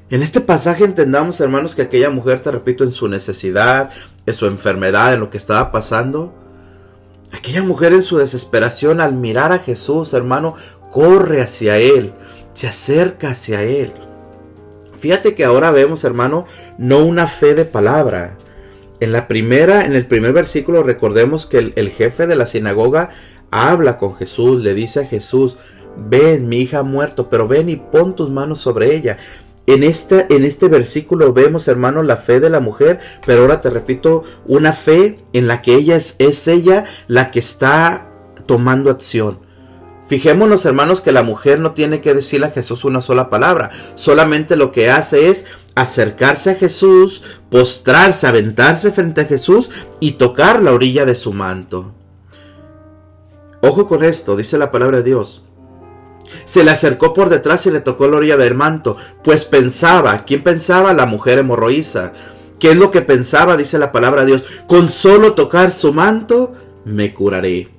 En 0.10 0.24
este 0.24 0.42
pasaje 0.42 0.84
entendamos, 0.84 1.40
hermanos, 1.40 1.74
que 1.74 1.84
aquella 1.84 2.10
mujer, 2.10 2.42
te 2.42 2.52
repito, 2.52 2.84
en 2.84 2.92
su 2.92 3.08
necesidad, 3.08 3.92
en 4.26 4.34
su 4.34 4.46
enfermedad, 4.46 5.14
en 5.14 5.20
lo 5.20 5.30
que 5.30 5.38
estaba 5.38 5.72
pasando, 5.72 6.34
aquella 7.32 7.64
mujer 7.64 7.94
en 7.94 8.04
su 8.04 8.18
desesperación 8.18 9.02
al 9.02 9.14
mirar 9.14 9.52
a 9.52 9.60
Jesús, 9.60 10.14
hermano, 10.14 10.56
corre 10.92 11.42
hacia 11.42 11.78
Él, 11.78 12.14
se 12.54 12.68
acerca 12.68 13.32
hacia 13.32 13.64
Él. 13.64 13.94
Fíjate 15.00 15.34
que 15.34 15.46
ahora 15.46 15.72
vemos, 15.72 16.04
hermano, 16.04 16.46
no 16.78 17.00
una 17.00 17.26
fe 17.26 17.56
de 17.56 17.66
palabra. 17.66 18.38
En 19.00 19.12
la 19.12 19.28
primera, 19.28 19.86
en 19.86 19.96
el 19.96 20.06
primer 20.06 20.32
versículo, 20.32 20.84
recordemos 20.84 21.48
que 21.48 21.58
el, 21.58 21.74
el 21.76 21.90
jefe 21.90 22.28
de 22.28 22.36
la 22.36 22.46
sinagoga 22.46 23.10
habla 23.50 23.98
con 23.98 24.16
Jesús, 24.16 24.62
le 24.62 24.76
dice 24.76 25.00
a 25.00 25.06
Jesús, 25.06 25.58
ven, 25.98 26.48
mi 26.48 26.60
hija 26.60 26.80
ha 26.80 26.84
muerto, 26.84 27.30
pero 27.30 27.48
ven 27.48 27.70
y 27.70 27.78
pon 27.78 28.16
tus 28.16 28.30
manos 28.30 28.60
sobre 28.62 28.96
ella. 28.96 29.18
En 29.68 29.84
este, 29.84 30.26
en 30.34 30.44
este 30.44 30.68
versículo 30.68 31.34
vemos, 31.34 31.68
hermano, 31.68 32.04
la 32.04 32.18
fe 32.18 32.40
de 32.40 32.50
la 32.50 32.60
mujer, 32.60 33.00
pero 33.26 33.42
ahora 33.42 33.62
te 33.62 33.70
repito, 33.70 34.24
una 34.46 34.74
fe 34.74 35.20
en 35.34 35.48
la 35.48 35.62
que 35.62 35.76
ella 35.76 35.96
es, 35.96 36.16
es 36.20 36.48
ella 36.48 36.86
la 37.08 37.32
que 37.32 37.40
está 37.40 38.10
tomando 38.48 38.90
acción. 38.90 39.40
Fijémonos, 40.08 40.66
hermanos, 40.66 41.00
que 41.00 41.14
la 41.14 41.24
mujer 41.24 41.60
no 41.60 41.72
tiene 41.72 42.02
que 42.02 42.14
decirle 42.14 42.48
a 42.48 42.52
Jesús 42.52 42.84
una 42.84 43.00
sola 43.00 43.30
palabra, 43.30 43.70
solamente 43.96 44.58
lo 44.58 44.72
que 44.72 44.90
hace 44.90 45.30
es 45.30 45.46
acercarse 45.76 46.52
a 46.52 46.56
Jesús, 46.56 47.24
postrarse, 47.50 48.28
aventarse 48.28 48.92
frente 48.92 49.22
a 49.22 49.26
Jesús 49.26 49.70
y 50.02 50.14
tocar 50.14 50.62
la 50.62 50.74
orilla 50.74 51.06
de 51.06 51.16
su 51.16 51.32
manto. 51.32 51.94
Ojo 53.62 53.88
con 53.88 54.04
esto, 54.04 54.36
dice 54.36 54.58
la 54.58 54.72
palabra 54.72 54.98
de 54.98 55.04
Dios. 55.04 55.46
Se 56.46 56.64
le 56.64 56.72
acercó 56.72 57.14
por 57.14 57.30
detrás 57.30 57.66
y 57.66 57.72
le 57.72 57.82
tocó 57.82 58.08
la 58.08 58.18
orilla 58.18 58.38
del 58.38 58.56
manto, 58.56 58.98
pues 59.24 59.46
pensaba, 59.46 60.20
¿quién 60.26 60.44
pensaba? 60.44 60.94
La 60.94 61.06
mujer 61.06 61.40
hemorroísa. 61.40 62.14
¿Qué 62.60 62.72
es 62.72 62.78
lo 62.78 62.92
que 62.92 63.02
pensaba? 63.02 63.58
Dice 63.58 63.80
la 63.80 63.92
palabra 63.92 64.22
de 64.22 64.28
Dios. 64.28 64.46
Con 64.68 64.88
solo 64.88 65.34
tocar 65.34 65.72
su 65.72 65.94
manto, 65.94 66.54
me 66.86 67.14
curaré. 67.14 67.70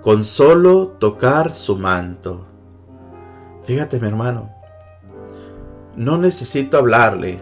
Con 0.00 0.24
solo 0.24 0.96
tocar 0.98 1.52
su 1.52 1.76
manto. 1.76 2.46
Fíjate, 3.64 4.00
mi 4.00 4.08
hermano. 4.08 4.50
No 5.94 6.18
necesito 6.18 6.78
hablarle. 6.78 7.38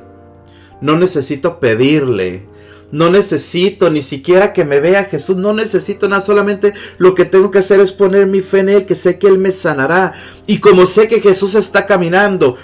No 0.81 0.97
necesito 0.97 1.61
pedirle. 1.61 2.49
No 2.93 3.11
necesito 3.11 3.91
ni 3.91 4.03
siquiera 4.03 4.53
que 4.53 4.65
me 4.65 4.81
vea 4.81 5.05
Jesús. 5.05 5.37
No 5.37 5.53
necesito 5.53 6.09
nada. 6.09 6.21
Solamente 6.21 6.73
lo 6.99 7.15
que 7.15 7.25
tengo 7.25 7.51
que 7.51 7.59
hacer 7.59 7.81
es 7.81 7.93
poner 7.93 8.27
mi 8.27 8.41
fe 8.41 8.61
en 8.61 8.69
Él, 8.69 8.87
que 8.87 8.95
sé 8.95 9.19
que 9.19 9.29
Él 9.29 9.39
me 9.39 9.53
sanará. 9.53 10.13
Y 10.47 10.59
como 10.59 10.87
sé 10.87 11.09
que 11.09 11.21
Jesús 11.21 11.55
está 11.55 11.87
caminando, 11.87 12.57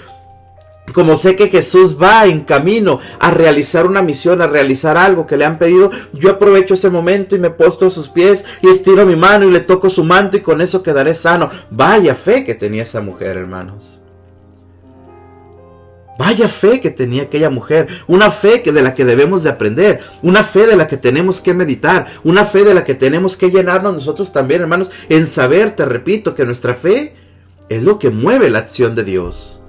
como 0.93 1.17
sé 1.17 1.35
que 1.35 1.47
Jesús 1.47 1.97
va 2.01 2.25
en 2.25 2.41
camino 2.41 2.99
a 3.19 3.31
realizar 3.31 3.85
una 3.85 4.01
misión, 4.01 4.41
a 4.41 4.47
realizar 4.47 4.97
algo 4.97 5.27
que 5.27 5.37
le 5.37 5.45
han 5.45 5.59
pedido, 5.59 5.91
yo 6.13 6.31
aprovecho 6.31 6.75
ese 6.75 6.89
momento 6.89 7.35
y 7.35 7.39
me 7.39 7.49
postro 7.49 7.89
a 7.89 7.91
sus 7.91 8.07
pies 8.07 8.45
y 8.61 8.69
estiro 8.69 9.05
mi 9.05 9.15
mano 9.15 9.45
y 9.45 9.51
le 9.51 9.59
toco 9.59 9.89
su 9.89 10.03
manto 10.03 10.37
y 10.37 10.41
con 10.41 10.61
eso 10.61 10.83
quedaré 10.83 11.13
sano. 11.13 11.49
Vaya 11.69 12.15
fe 12.15 12.45
que 12.45 12.55
tenía 12.55 12.83
esa 12.83 13.01
mujer, 13.01 13.37
hermanos. 13.37 13.96
Vaya 16.17 16.47
fe 16.47 16.81
que 16.81 16.89
tenía 16.89 17.23
aquella 17.23 17.49
mujer, 17.49 17.87
una 18.07 18.31
fe 18.31 18.63
que 18.63 18.71
de 18.71 18.81
la 18.81 18.95
que 18.95 19.05
debemos 19.05 19.43
de 19.43 19.51
aprender, 19.51 20.01
una 20.23 20.43
fe 20.43 20.65
de 20.65 20.75
la 20.75 20.87
que 20.87 20.97
tenemos 20.97 21.41
que 21.41 21.53
meditar, 21.53 22.07
una 22.23 22.43
fe 22.43 22.63
de 22.63 22.73
la 22.73 22.83
que 22.83 22.95
tenemos 22.95 23.37
que 23.37 23.51
llenarnos 23.51 23.93
nosotros 23.93 24.31
también, 24.31 24.61
hermanos, 24.61 24.89
en 25.09 25.27
saber, 25.27 25.75
te 25.75 25.85
repito, 25.85 26.33
que 26.33 26.45
nuestra 26.45 26.73
fe 26.73 27.15
es 27.69 27.83
lo 27.83 27.99
que 27.99 28.09
mueve 28.09 28.49
la 28.49 28.59
acción 28.59 28.95
de 28.95 29.03
Dios. 29.03 29.61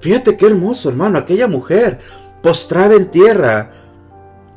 Fíjate 0.00 0.36
qué 0.36 0.46
hermoso, 0.46 0.88
hermano, 0.88 1.18
aquella 1.18 1.46
mujer 1.46 1.98
postrada 2.42 2.94
en 2.94 3.10
tierra, 3.10 3.72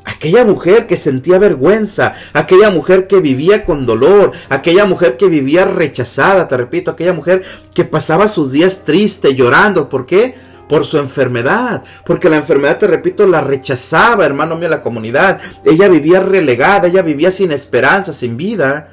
Aquella 0.06 0.44
mujer 0.44 0.86
que 0.86 0.98
sentía 0.98 1.40
vergüenza, 1.40 2.14
aquella 2.34 2.70
mujer 2.70 3.08
que 3.08 3.22
vivía 3.22 3.64
con 3.64 3.86
dolor, 3.86 4.32
aquella 4.50 4.86
mujer 4.86 5.16
que 5.16 5.28
vivía 5.28 5.66
rechazada, 5.66 6.48
te 6.48 6.58
repito, 6.58 6.92
aquella 6.92 7.14
mujer 7.14 7.44
que 7.74 7.86
pasaba 7.86 8.28
sus 8.28 8.52
días 8.52 8.84
triste, 8.84 9.34
llorando. 9.34 9.88
¿Por 9.88 10.06
qué? 10.06 10.36
Por 10.68 10.86
su 10.86 10.98
enfermedad. 10.98 11.84
Porque 12.06 12.30
la 12.30 12.38
enfermedad, 12.38 12.80
te 12.80 12.88
repito, 12.88 13.26
la 13.28 13.42
rechazaba, 13.42 14.26
hermano 14.26 14.58
mío, 14.58 14.68
la 14.68 14.82
comunidad. 14.82 15.40
Ella 15.64 15.88
vivía 15.88 16.20
relegada, 16.20 16.88
ella 16.88 17.02
vivía 17.02 17.32
sin 17.32 17.52
esperanza, 17.52 18.14
sin 18.14 18.36
vida. 18.36 18.90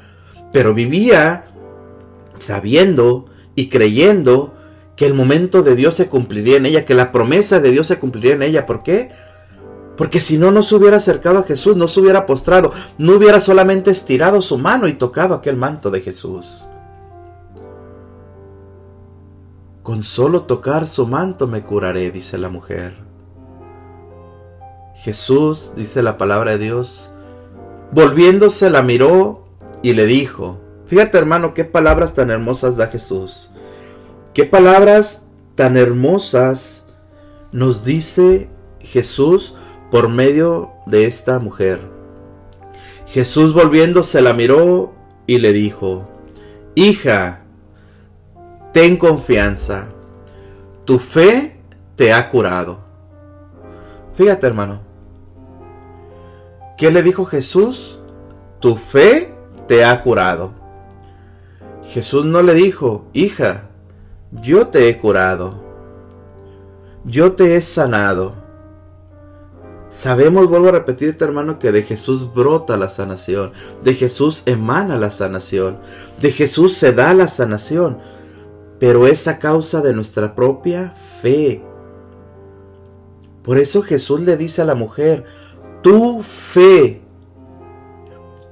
Pero 0.53 0.75
vivía 0.75 1.45
sabiendo 2.39 3.27
y 3.55 3.69
creyendo 3.69 4.55
que 4.97 5.07
el 5.07 5.15
momento 5.15 5.63
de 5.63 5.77
Dios 5.77 5.95
se 5.95 6.09
cumpliría 6.09 6.57
en 6.57 6.67
ella, 6.67 6.85
que 6.85 6.95
la 6.95 7.11
promesa 7.11 7.59
de 7.59 7.71
Dios 7.71 7.87
se 7.87 7.99
cumpliría 7.99 8.35
en 8.35 8.43
ella. 8.43 8.67
¿Por 8.67 8.83
qué? 8.83 9.11
Porque 10.01 10.19
si 10.19 10.39
no, 10.39 10.51
no 10.51 10.63
se 10.63 10.75
hubiera 10.77 10.97
acercado 10.97 11.41
a 11.41 11.43
Jesús, 11.43 11.77
no 11.77 11.87
se 11.87 12.01
hubiera 12.01 12.25
postrado, 12.25 12.73
no 12.97 13.17
hubiera 13.17 13.39
solamente 13.39 13.91
estirado 13.91 14.41
su 14.41 14.57
mano 14.57 14.89
y 14.89 14.95
tocado 14.95 15.35
aquel 15.35 15.59
manto 15.59 15.91
de 15.91 16.01
Jesús. 16.01 16.63
Con 19.83 20.03
solo 20.03 20.45
tocar 20.45 20.87
su 20.87 21.07
manto 21.07 21.47
me 21.47 21.63
curaré, 21.63 22.11
dice 22.11 22.39
la 22.39 22.49
mujer. 22.49 22.95
Jesús, 24.95 25.75
dice 25.77 26.03
la 26.03 26.17
palabra 26.17 26.53
de 26.53 26.59
Dios, 26.65 27.11
volviéndose 27.93 28.71
la 28.71 28.81
miró 28.81 29.49
y 29.83 29.93
le 29.93 30.07
dijo, 30.07 30.61
fíjate 30.87 31.19
hermano, 31.19 31.53
qué 31.53 31.67
palabras 31.67 32.15
tan 32.15 32.31
hermosas 32.31 32.79
da 32.79 32.87
Jesús. 32.87 33.51
Qué 34.33 34.45
palabras 34.45 35.27
tan 35.57 35.77
hermosas 35.77 36.87
nos 37.53 37.85
dice 37.85 38.49
Jesús 38.81 39.57
por 39.91 40.09
medio 40.09 40.73
de 40.87 41.07
esta 41.07 41.39
mujer. 41.39 41.81
Jesús 43.07 43.53
volviéndose 43.53 44.23
la 44.23 44.33
miró 44.33 44.93
y 45.27 45.39
le 45.39 45.53
dijo, 45.53 46.09
Hija, 46.75 47.43
ten 48.73 48.97
confianza, 48.97 49.89
tu 50.85 50.99
fe 50.99 51.61
te 51.97 52.13
ha 52.13 52.31
curado. 52.31 52.79
Fíjate 54.15 54.47
hermano, 54.47 54.83
¿qué 56.77 56.91
le 56.91 57.03
dijo 57.03 57.25
Jesús? 57.25 57.99
Tu 58.61 58.77
fe 58.77 59.35
te 59.67 59.85
ha 59.85 60.03
curado. 60.03 60.53
Jesús 61.83 62.25
no 62.25 62.43
le 62.43 62.55
dijo, 62.55 63.07
hija, 63.13 63.71
yo 64.31 64.69
te 64.69 64.89
he 64.89 64.99
curado, 64.99 65.55
yo 67.05 67.33
te 67.33 67.57
he 67.57 67.63
sanado. 67.63 68.40
Sabemos, 69.91 70.49
vuelvo 70.49 70.69
a 70.69 70.73
repetirte 70.73 71.25
hermano, 71.25 71.59
que 71.59 71.73
de 71.73 71.83
Jesús 71.83 72.33
brota 72.33 72.77
la 72.77 72.89
sanación, 72.89 73.53
de 73.83 73.95
Jesús 73.95 74.45
emana 74.47 74.97
la 74.97 75.11
sanación, 75.11 75.79
de 76.21 76.31
Jesús 76.31 76.75
se 76.75 76.93
da 76.93 77.13
la 77.13 77.27
sanación, 77.27 77.99
pero 78.79 79.09
es 79.09 79.27
a 79.27 79.41
causa 79.41 79.81
de 79.81 79.93
nuestra 79.93 80.37
propia 80.37 80.95
fe. 81.21 81.63
Por 83.43 83.59
eso 83.59 83.83
Jesús 83.83 84.21
le 84.21 84.37
dice 84.37 84.63
a 84.63 84.65
la 84.65 84.77
mujer, 84.77 85.25
tu 85.83 86.23
fe, 86.23 87.03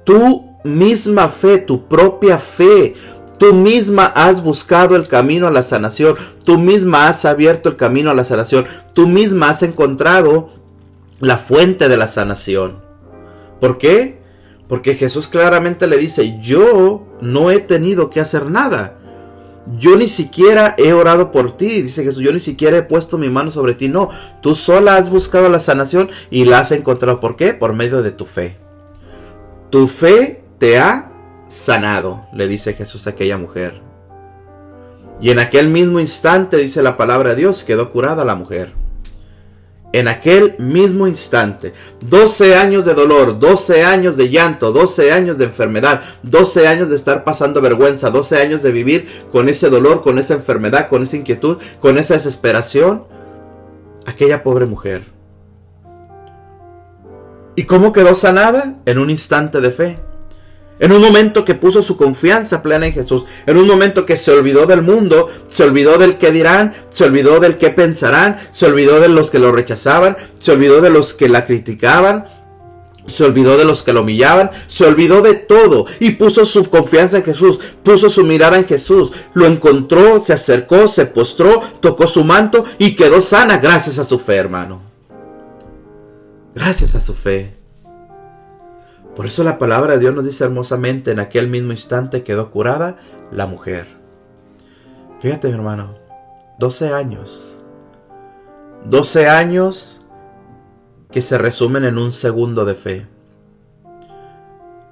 tu 0.03 0.57
misma 0.65 1.29
fe, 1.29 1.59
tu 1.59 1.87
propia 1.87 2.37
fe, 2.37 2.95
Tú 3.39 3.53
misma 3.53 4.05
has 4.05 4.43
buscado 4.43 4.97
el 4.97 5.07
camino 5.07 5.47
a 5.47 5.51
la 5.51 5.63
sanación. 5.63 6.17
Tú 6.43 6.57
misma 6.57 7.07
has 7.07 7.23
abierto 7.23 7.69
el 7.69 7.77
camino 7.77 8.11
a 8.11 8.13
la 8.13 8.25
sanación. 8.25 8.65
Tú 8.93 9.07
misma 9.07 9.49
has 9.49 9.63
encontrado 9.63 10.49
la 11.19 11.37
fuente 11.37 11.89
de 11.89 11.97
la 11.97 12.07
sanación. 12.07 12.81
¿Por 13.59 13.77
qué? 13.77 14.19
Porque 14.67 14.95
Jesús 14.95 15.27
claramente 15.27 15.87
le 15.87 15.97
dice, 15.97 16.39
yo 16.41 17.07
no 17.21 17.51
he 17.51 17.59
tenido 17.59 18.09
que 18.09 18.19
hacer 18.19 18.45
nada. 18.45 18.95
Yo 19.77 19.97
ni 19.97 20.07
siquiera 20.07 20.75
he 20.77 20.93
orado 20.93 21.31
por 21.31 21.57
ti, 21.57 21.81
dice 21.81 22.03
Jesús, 22.03 22.23
yo 22.23 22.31
ni 22.31 22.39
siquiera 22.39 22.77
he 22.77 22.83
puesto 22.83 23.17
mi 23.17 23.29
mano 23.29 23.51
sobre 23.51 23.73
ti. 23.73 23.87
No, 23.87 24.09
tú 24.41 24.55
sola 24.55 24.95
has 24.95 25.09
buscado 25.09 25.49
la 25.49 25.59
sanación 25.59 26.09
y 26.29 26.45
la 26.45 26.59
has 26.59 26.71
encontrado. 26.71 27.19
¿Por 27.19 27.35
qué? 27.35 27.53
Por 27.53 27.73
medio 27.73 28.01
de 28.01 28.11
tu 28.11 28.25
fe. 28.25 28.57
Tu 29.69 29.87
fe 29.87 30.43
te 30.57 30.79
ha 30.79 31.11
sanado, 31.47 32.25
le 32.33 32.47
dice 32.47 32.73
Jesús 32.73 33.05
a 33.07 33.11
aquella 33.11 33.37
mujer. 33.37 33.81
Y 35.21 35.31
en 35.31 35.39
aquel 35.39 35.67
mismo 35.67 35.99
instante, 35.99 36.57
dice 36.57 36.81
la 36.81 36.95
palabra 36.95 37.31
de 37.31 37.35
Dios, 37.35 37.63
quedó 37.63 37.91
curada 37.91 38.23
la 38.23 38.35
mujer. 38.35 38.71
En 39.91 40.07
aquel 40.07 40.55
mismo 40.59 41.07
instante, 41.07 41.73
12 42.01 42.55
años 42.55 42.85
de 42.85 42.93
dolor, 42.93 43.39
12 43.39 43.83
años 43.83 44.17
de 44.17 44.29
llanto, 44.29 44.71
12 44.71 45.11
años 45.11 45.39
de 45.39 45.45
enfermedad, 45.45 46.01
12 46.21 46.67
años 46.67 46.89
de 46.89 46.95
estar 46.95 47.23
pasando 47.23 47.59
vergüenza, 47.59 48.11
12 48.11 48.37
años 48.37 48.61
de 48.61 48.71
vivir 48.71 49.07
con 49.31 49.49
ese 49.49 49.69
dolor, 49.69 50.03
con 50.03 50.19
esa 50.19 50.35
enfermedad, 50.35 50.89
con 50.89 51.01
esa 51.01 51.17
inquietud, 51.17 51.57
con 51.79 51.97
esa 51.97 52.13
desesperación, 52.13 53.05
aquella 54.05 54.43
pobre 54.43 54.67
mujer. 54.67 55.03
¿Y 57.55 57.63
cómo 57.63 57.91
quedó 57.91 58.13
sanada? 58.13 58.75
En 58.85 58.99
un 58.99 59.09
instante 59.09 59.59
de 59.59 59.71
fe. 59.71 60.08
En 60.79 60.93
un 60.93 61.01
momento 61.01 61.43
que 61.43 61.55
puso 61.55 61.81
su 61.81 61.97
confianza 61.97 62.63
plena 62.63 62.87
en 62.87 62.93
Jesús. 62.93 63.25
En 63.45 63.57
un 63.57 63.67
momento 63.67 64.05
que 64.05 64.15
se 64.15 64.31
olvidó 64.31 64.65
del 64.65 64.81
mundo, 64.81 65.29
se 65.47 65.63
olvidó 65.63 65.97
del 65.97 66.17
que 66.17 66.31
dirán, 66.31 66.73
se 66.89 67.03
olvidó 67.03 67.39
del 67.39 67.57
que 67.57 67.69
pensarán, 67.69 68.37
se 68.51 68.65
olvidó 68.65 68.99
de 68.99 69.09
los 69.09 69.29
que 69.29 69.39
lo 69.39 69.51
rechazaban, 69.51 70.15
se 70.39 70.51
olvidó 70.51 70.81
de 70.81 70.89
los 70.89 71.13
que 71.13 71.27
la 71.27 71.45
criticaban, 71.45 72.25
se 73.09 73.25
olvidó 73.25 73.57
de 73.57 73.65
los 73.65 73.83
que 73.83 73.91
lo 73.91 74.01
humillaban, 74.01 74.51
se 74.67 74.85
olvidó 74.85 75.21
de 75.21 75.35
todo 75.35 75.85
y 75.99 76.11
puso 76.11 76.45
su 76.45 76.69
confianza 76.69 77.17
en 77.17 77.23
Jesús, 77.23 77.59
puso 77.83 78.07
su 78.07 78.23
mirada 78.23 78.57
en 78.57 78.65
Jesús, 78.65 79.11
lo 79.33 79.45
encontró, 79.45 80.19
se 80.19 80.33
acercó, 80.33 80.87
se 80.87 81.05
postró, 81.07 81.61
tocó 81.81 82.07
su 82.07 82.23
manto 82.23 82.63
y 82.77 82.95
quedó 82.95 83.21
sana 83.21 83.57
gracias 83.57 83.99
a 83.99 84.05
su 84.05 84.19
fe, 84.19 84.35
hermano. 84.35 84.81
Gracias 86.55 86.95
a 86.95 87.01
su 87.01 87.13
fe. 87.13 87.58
Por 89.19 89.25
eso 89.25 89.43
la 89.43 89.57
palabra 89.57 89.95
de 89.95 89.99
Dios 89.99 90.15
nos 90.15 90.23
dice 90.23 90.45
hermosamente, 90.45 91.11
en 91.11 91.19
aquel 91.19 91.49
mismo 91.49 91.73
instante 91.73 92.23
quedó 92.23 92.51
curada 92.51 92.95
la 93.33 93.47
mujer. 93.47 93.85
Fíjate 95.19 95.49
mi 95.49 95.55
hermano, 95.55 95.95
12 96.57 96.93
años. 96.93 97.57
12 98.85 99.27
años 99.27 100.05
que 101.11 101.21
se 101.21 101.37
resumen 101.37 101.83
en 101.83 101.97
un 101.97 102.13
segundo 102.13 102.63
de 102.63 102.75
fe. 102.75 103.07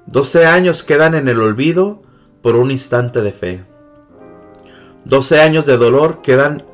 12 0.07 0.45
años 0.45 0.83
quedan 0.83 1.15
en 1.15 1.29
el 1.29 1.39
olvido 1.39 2.01
por 2.41 2.57
un 2.57 2.69
instante 2.69 3.21
de 3.21 3.31
fe. 3.31 3.63
12 5.05 5.39
años 5.39 5.65
de 5.65 5.77
dolor 5.77 6.21
quedan 6.21 6.65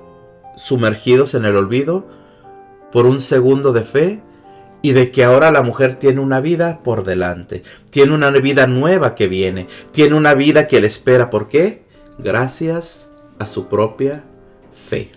sumergidos 0.55 1.35
en 1.35 1.45
el 1.45 1.55
olvido 1.55 2.07
por 2.91 3.05
un 3.05 3.21
segundo 3.21 3.73
de 3.73 3.83
fe 3.83 4.23
y 4.83 4.91
de 4.91 5.11
que 5.11 5.23
ahora 5.23 5.49
la 5.49 5.63
mujer 5.63 5.95
tiene 5.95 6.19
una 6.19 6.41
vida 6.41 6.81
por 6.83 7.05
delante, 7.05 7.63
tiene 7.89 8.13
una 8.13 8.29
vida 8.29 8.67
nueva 8.67 9.15
que 9.15 9.27
viene, 9.27 9.67
tiene 9.91 10.13
una 10.13 10.33
vida 10.33 10.67
que 10.67 10.81
le 10.81 10.87
espera. 10.87 11.29
¿Por 11.29 11.47
qué? 11.47 11.85
Gracias 12.19 13.09
a 13.39 13.47
su 13.47 13.67
propia 13.67 14.25
fe. 14.75 15.09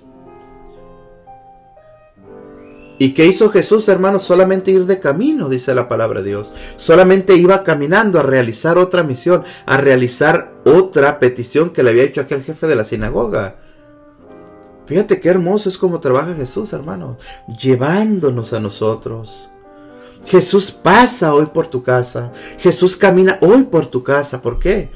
¿Y 2.99 3.13
qué 3.13 3.27
hizo 3.27 3.51
Jesús, 3.51 3.89
hermanos? 3.89 4.23
Solamente 4.23 4.71
ir 4.71 4.87
de 4.87 5.01
camino, 5.01 5.49
dice 5.49 5.75
la 5.75 5.89
palabra 5.89 6.23
de 6.23 6.29
Dios. 6.29 6.53
Solamente 6.77 7.35
iba 7.35 7.65
caminando 7.65 8.21
a 8.21 8.23
realizar 8.23 8.79
otra 8.79 9.03
misión, 9.03 9.43
a 9.67 9.77
realizar 9.79 10.53
otra 10.65 11.19
petición 11.19 11.71
que 11.71 11.83
le 11.83 11.91
había 11.91 12.05
hecho 12.05 12.21
aquel 12.21 12.45
jefe 12.45 12.69
de 12.69 12.77
la 12.77 12.85
sinagoga. 12.85 13.57
Fíjate 14.87 15.21
qué 15.21 15.29
hermoso 15.29 15.69
es 15.69 15.77
como 15.77 15.99
trabaja 15.99 16.35
Jesús, 16.35 16.73
hermano, 16.73 17.19
llevándonos 17.61 18.53
a 18.53 18.61
nosotros 18.61 19.51
Jesús 20.27 20.71
pasa 20.73 21.35
hoy 21.35 21.47
por 21.47 21.69
tu 21.69 21.83
casa. 21.83 22.33
Jesús 22.59 22.97
camina 22.97 23.39
hoy 23.41 23.65
por 23.65 23.87
tu 23.87 24.03
casa. 24.03 24.43
¿Por 24.43 24.59
qué? 24.59 24.91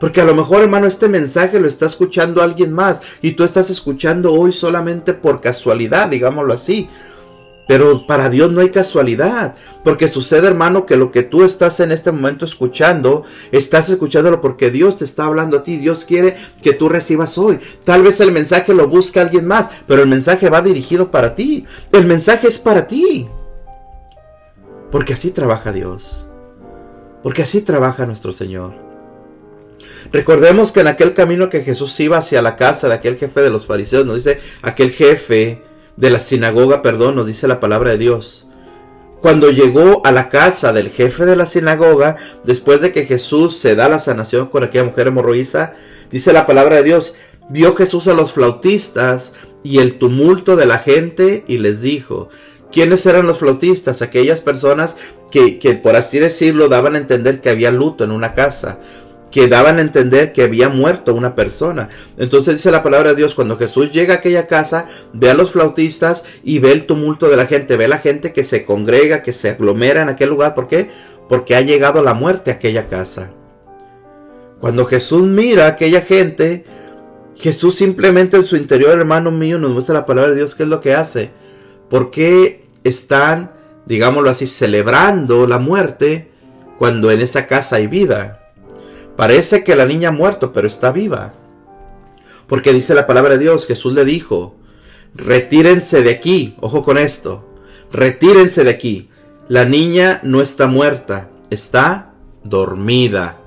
Porque 0.00 0.20
a 0.20 0.24
lo 0.24 0.34
mejor, 0.34 0.62
hermano, 0.62 0.86
este 0.86 1.08
mensaje 1.08 1.58
lo 1.60 1.68
está 1.68 1.86
escuchando 1.86 2.42
alguien 2.42 2.72
más 2.72 3.00
y 3.22 3.32
tú 3.32 3.44
estás 3.44 3.70
escuchando 3.70 4.32
hoy 4.32 4.52
solamente 4.52 5.14
por 5.14 5.40
casualidad, 5.40 6.08
digámoslo 6.08 6.52
así. 6.52 6.90
Pero 7.68 8.06
para 8.06 8.28
Dios 8.28 8.52
no 8.52 8.60
hay 8.60 8.70
casualidad, 8.70 9.56
porque 9.82 10.06
sucede, 10.06 10.46
hermano, 10.46 10.86
que 10.86 10.96
lo 10.96 11.10
que 11.10 11.24
tú 11.24 11.42
estás 11.42 11.80
en 11.80 11.90
este 11.90 12.12
momento 12.12 12.44
escuchando, 12.44 13.24
estás 13.50 13.90
escuchándolo 13.90 14.40
porque 14.40 14.70
Dios 14.70 14.98
te 14.98 15.04
está 15.04 15.24
hablando 15.24 15.56
a 15.56 15.62
ti, 15.64 15.76
Dios 15.76 16.04
quiere 16.04 16.36
que 16.62 16.74
tú 16.74 16.88
recibas 16.88 17.38
hoy. 17.38 17.58
Tal 17.84 18.02
vez 18.02 18.20
el 18.20 18.30
mensaje 18.30 18.72
lo 18.72 18.86
busca 18.86 19.20
alguien 19.20 19.46
más, 19.46 19.70
pero 19.88 20.02
el 20.02 20.08
mensaje 20.08 20.48
va 20.48 20.62
dirigido 20.62 21.10
para 21.10 21.34
ti. 21.34 21.64
El 21.90 22.06
mensaje 22.06 22.46
es 22.46 22.58
para 22.58 22.86
ti. 22.86 23.28
Porque 24.96 25.12
así 25.12 25.30
trabaja 25.30 25.74
Dios. 25.74 26.24
Porque 27.22 27.42
así 27.42 27.60
trabaja 27.60 28.06
nuestro 28.06 28.32
Señor. 28.32 28.72
Recordemos 30.10 30.72
que 30.72 30.80
en 30.80 30.86
aquel 30.86 31.12
camino 31.12 31.50
que 31.50 31.60
Jesús 31.60 32.00
iba 32.00 32.16
hacia 32.16 32.40
la 32.40 32.56
casa 32.56 32.88
de 32.88 32.94
aquel 32.94 33.18
jefe 33.18 33.42
de 33.42 33.50
los 33.50 33.66
fariseos, 33.66 34.06
nos 34.06 34.24
dice 34.24 34.40
aquel 34.62 34.90
jefe 34.90 35.60
de 35.98 36.08
la 36.08 36.18
sinagoga, 36.18 36.80
perdón, 36.80 37.14
nos 37.14 37.26
dice 37.26 37.46
la 37.46 37.60
palabra 37.60 37.90
de 37.90 37.98
Dios. 37.98 38.48
Cuando 39.20 39.50
llegó 39.50 40.00
a 40.06 40.12
la 40.12 40.30
casa 40.30 40.72
del 40.72 40.88
jefe 40.88 41.26
de 41.26 41.36
la 41.36 41.44
sinagoga, 41.44 42.16
después 42.44 42.80
de 42.80 42.90
que 42.90 43.04
Jesús 43.04 43.54
se 43.54 43.74
da 43.74 43.90
la 43.90 43.98
sanación 43.98 44.46
con 44.46 44.64
aquella 44.64 44.84
mujer 44.84 45.08
hemorroísa, 45.08 45.74
dice 46.10 46.32
la 46.32 46.46
palabra 46.46 46.76
de 46.76 46.84
Dios, 46.84 47.16
vio 47.50 47.76
Jesús 47.76 48.08
a 48.08 48.14
los 48.14 48.32
flautistas 48.32 49.34
y 49.62 49.80
el 49.80 49.98
tumulto 49.98 50.56
de 50.56 50.64
la 50.64 50.78
gente 50.78 51.44
y 51.46 51.58
les 51.58 51.82
dijo, 51.82 52.30
¿Quiénes 52.72 53.06
eran 53.06 53.26
los 53.26 53.38
flautistas? 53.38 54.02
Aquellas 54.02 54.40
personas 54.40 54.96
que, 55.30 55.58
que, 55.58 55.74
por 55.74 55.96
así 55.96 56.18
decirlo, 56.18 56.68
daban 56.68 56.94
a 56.94 56.98
entender 56.98 57.40
que 57.40 57.50
había 57.50 57.70
luto 57.70 58.04
en 58.04 58.10
una 58.10 58.34
casa, 58.34 58.78
que 59.30 59.48
daban 59.48 59.78
a 59.78 59.82
entender 59.82 60.32
que 60.32 60.42
había 60.42 60.68
muerto 60.68 61.14
una 61.14 61.34
persona. 61.34 61.88
Entonces 62.16 62.56
dice 62.56 62.70
la 62.70 62.82
palabra 62.82 63.10
de 63.10 63.16
Dios, 63.16 63.34
cuando 63.34 63.56
Jesús 63.56 63.92
llega 63.92 64.14
a 64.14 64.16
aquella 64.18 64.46
casa, 64.46 64.88
ve 65.12 65.30
a 65.30 65.34
los 65.34 65.50
flautistas 65.50 66.24
y 66.42 66.58
ve 66.58 66.72
el 66.72 66.86
tumulto 66.86 67.28
de 67.28 67.36
la 67.36 67.46
gente, 67.46 67.76
ve 67.76 67.86
a 67.86 67.88
la 67.88 67.98
gente 67.98 68.32
que 68.32 68.44
se 68.44 68.64
congrega, 68.64 69.22
que 69.22 69.32
se 69.32 69.50
aglomera 69.50 70.02
en 70.02 70.08
aquel 70.08 70.30
lugar. 70.30 70.54
¿Por 70.54 70.68
qué? 70.68 70.90
Porque 71.28 71.56
ha 71.56 71.60
llegado 71.60 72.02
la 72.02 72.14
muerte 72.14 72.50
a 72.50 72.54
aquella 72.54 72.88
casa. 72.88 73.30
Cuando 74.60 74.86
Jesús 74.86 75.26
mira 75.26 75.66
a 75.66 75.68
aquella 75.68 76.00
gente, 76.00 76.64
Jesús 77.34 77.74
simplemente 77.74 78.38
en 78.38 78.44
su 78.44 78.56
interior, 78.56 78.98
hermano 78.98 79.30
mío, 79.30 79.58
nos 79.58 79.72
muestra 79.72 79.94
la 79.94 80.06
palabra 80.06 80.30
de 80.30 80.36
Dios, 80.36 80.54
¿qué 80.54 80.62
es 80.62 80.68
lo 80.68 80.80
que 80.80 80.94
hace? 80.94 81.30
¿Por 81.88 82.10
qué 82.10 82.66
están, 82.86 83.52
digámoslo 83.86 84.30
así, 84.30 84.46
celebrando 84.46 85.46
la 85.46 85.58
muerte 85.58 86.30
cuando 86.78 87.10
en 87.10 87.20
esa 87.20 87.46
casa 87.46 87.76
hay 87.76 87.86
vida. 87.86 88.52
Parece 89.16 89.64
que 89.64 89.76
la 89.76 89.86
niña 89.86 90.10
ha 90.10 90.12
muerto, 90.12 90.52
pero 90.52 90.66
está 90.66 90.92
viva. 90.92 91.34
Porque 92.46 92.72
dice 92.72 92.94
la 92.94 93.06
palabra 93.06 93.34
de 93.34 93.38
Dios, 93.38 93.66
Jesús 93.66 93.92
le 93.94 94.04
dijo, 94.04 94.54
retírense 95.14 96.02
de 96.02 96.10
aquí, 96.10 96.56
ojo 96.60 96.84
con 96.84 96.98
esto, 96.98 97.48
retírense 97.92 98.62
de 98.62 98.70
aquí. 98.70 99.10
La 99.48 99.64
niña 99.64 100.20
no 100.22 100.42
está 100.42 100.66
muerta, 100.66 101.28
está 101.50 102.12
dormida. 102.44 103.38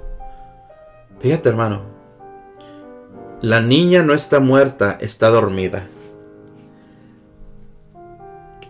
Fíjate 1.22 1.50
hermano, 1.50 1.84
la 3.42 3.62
niña 3.62 4.04
no 4.04 4.14
está 4.14 4.40
muerta, 4.40 4.98
está 5.00 5.30
dormida. 5.30 5.86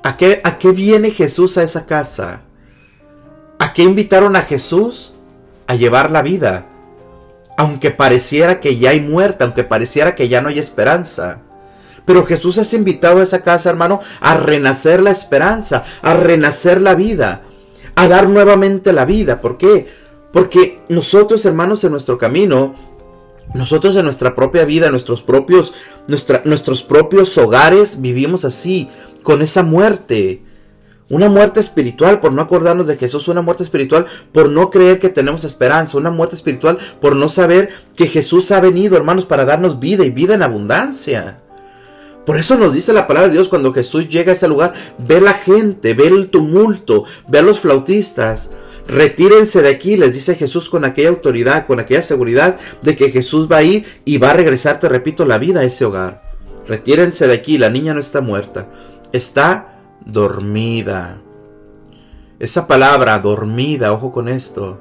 ¿A 0.04 0.18
qué, 0.18 0.42
¿A 0.44 0.58
qué 0.58 0.72
viene 0.72 1.12
Jesús 1.12 1.58
a 1.58 1.64
esa 1.64 1.86
casa? 1.86 2.42
¿A 3.60 3.74
qué 3.74 3.84
invitaron 3.84 4.36
a 4.36 4.44
Jesús? 4.44 5.14
A 5.68 5.76
llevar 5.76 6.12
la 6.12 6.22
vida. 6.22 6.66
Aunque 7.58 7.92
pareciera 7.92 8.62
que 8.62 8.78
ya 8.78 8.92
hay 8.92 9.02
muerta, 9.02 9.44
aunque 9.44 9.66
pareciera 9.66 10.16
que 10.16 10.30
ya 10.30 10.42
no 10.42 10.48
hay 10.48 10.60
esperanza. 10.60 11.42
Pero 12.06 12.26
Jesús 12.26 12.58
es 12.58 12.74
invitado 12.74 13.20
a 13.20 13.24
esa 13.24 13.44
casa, 13.44 13.70
hermano, 13.70 14.00
a 14.22 14.36
renacer 14.36 15.02
la 15.02 15.12
esperanza, 15.12 15.84
a 16.02 16.14
renacer 16.14 16.82
la 16.82 16.96
vida, 16.96 17.42
a 17.96 18.08
dar 18.08 18.30
nuevamente 18.30 18.94
la 18.94 19.06
vida. 19.06 19.42
¿Por 19.42 19.58
qué? 19.58 19.88
Porque 20.32 20.80
nosotros, 20.88 21.46
hermanos, 21.46 21.84
en 21.84 21.92
nuestro 21.92 22.18
camino, 22.18 22.74
nosotros 23.54 23.96
en 23.96 24.04
nuestra 24.04 24.36
propia 24.36 24.66
vida, 24.66 24.92
nuestros 24.92 25.22
propios, 25.22 25.74
nuestros 26.44 26.84
propios 26.84 27.38
hogares, 27.38 28.02
vivimos 28.02 28.46
así, 28.46 28.90
con 29.24 29.42
esa 29.42 29.64
muerte. 29.64 30.44
Una 31.10 31.28
muerte 31.28 31.60
espiritual 31.60 32.20
por 32.20 32.32
no 32.32 32.44
acordarnos 32.44 32.86
de 32.86 32.96
Jesús, 32.96 33.28
una 33.28 33.42
muerte 33.42 33.64
espiritual 33.64 34.06
por 34.32 34.50
no 34.50 34.70
creer 34.70 35.00
que 35.00 35.10
tenemos 35.10 35.44
esperanza, 35.44 35.98
una 35.98 36.12
muerte 36.12 36.36
espiritual 36.36 36.78
por 37.02 37.16
no 37.16 37.28
saber 37.30 37.70
que 37.96 38.06
Jesús 38.06 38.52
ha 38.52 38.60
venido, 38.60 38.96
hermanos, 38.96 39.26
para 39.26 39.46
darnos 39.46 39.80
vida 39.80 40.06
y 40.06 40.12
vida 40.12 40.36
en 40.36 40.44
abundancia. 40.44 41.40
Por 42.28 42.38
eso 42.38 42.60
nos 42.60 42.74
dice 42.74 42.94
la 42.94 43.08
palabra 43.08 43.30
de 43.30 43.34
Dios 43.34 43.50
cuando 43.50 43.74
Jesús 43.74 44.08
llega 44.08 44.32
a 44.32 44.36
ese 44.36 44.48
lugar, 44.48 44.74
ve 45.00 45.20
la 45.20 45.34
gente, 45.34 45.96
ve 45.96 46.08
el 46.08 46.30
tumulto, 46.30 47.06
ve 47.28 47.40
a 47.40 47.42
los 47.42 47.60
flautistas. 47.60 48.52
Retírense 48.88 49.62
de 49.62 49.70
aquí, 49.70 49.98
les 49.98 50.14
dice 50.14 50.36
Jesús 50.36 50.70
con 50.70 50.86
aquella 50.86 51.10
autoridad, 51.10 51.68
con 51.68 51.80
aquella 51.80 52.02
seguridad 52.02 52.58
de 52.82 52.96
que 52.96 53.12
Jesús 53.12 53.50
va 53.52 53.58
a 53.58 53.64
ir 53.64 53.86
y 54.06 54.18
va 54.18 54.32
a 54.32 54.34
regresar, 54.34 54.80
te 54.80 54.90
repito, 54.90 55.26
la 55.26 55.38
vida 55.38 55.60
a 55.60 55.64
ese 55.64 55.86
hogar. 55.86 56.24
Retírense 56.68 57.28
de 57.28 57.34
aquí, 57.34 57.58
la 57.58 57.70
niña 57.70 57.94
no 57.94 58.00
está 58.00 58.22
muerta, 58.22 58.68
está 59.12 59.80
dormida. 60.06 61.22
Esa 62.40 62.68
palabra 62.68 63.20
dormida, 63.20 63.92
ojo 63.92 64.12
con 64.12 64.28
esto. 64.28 64.80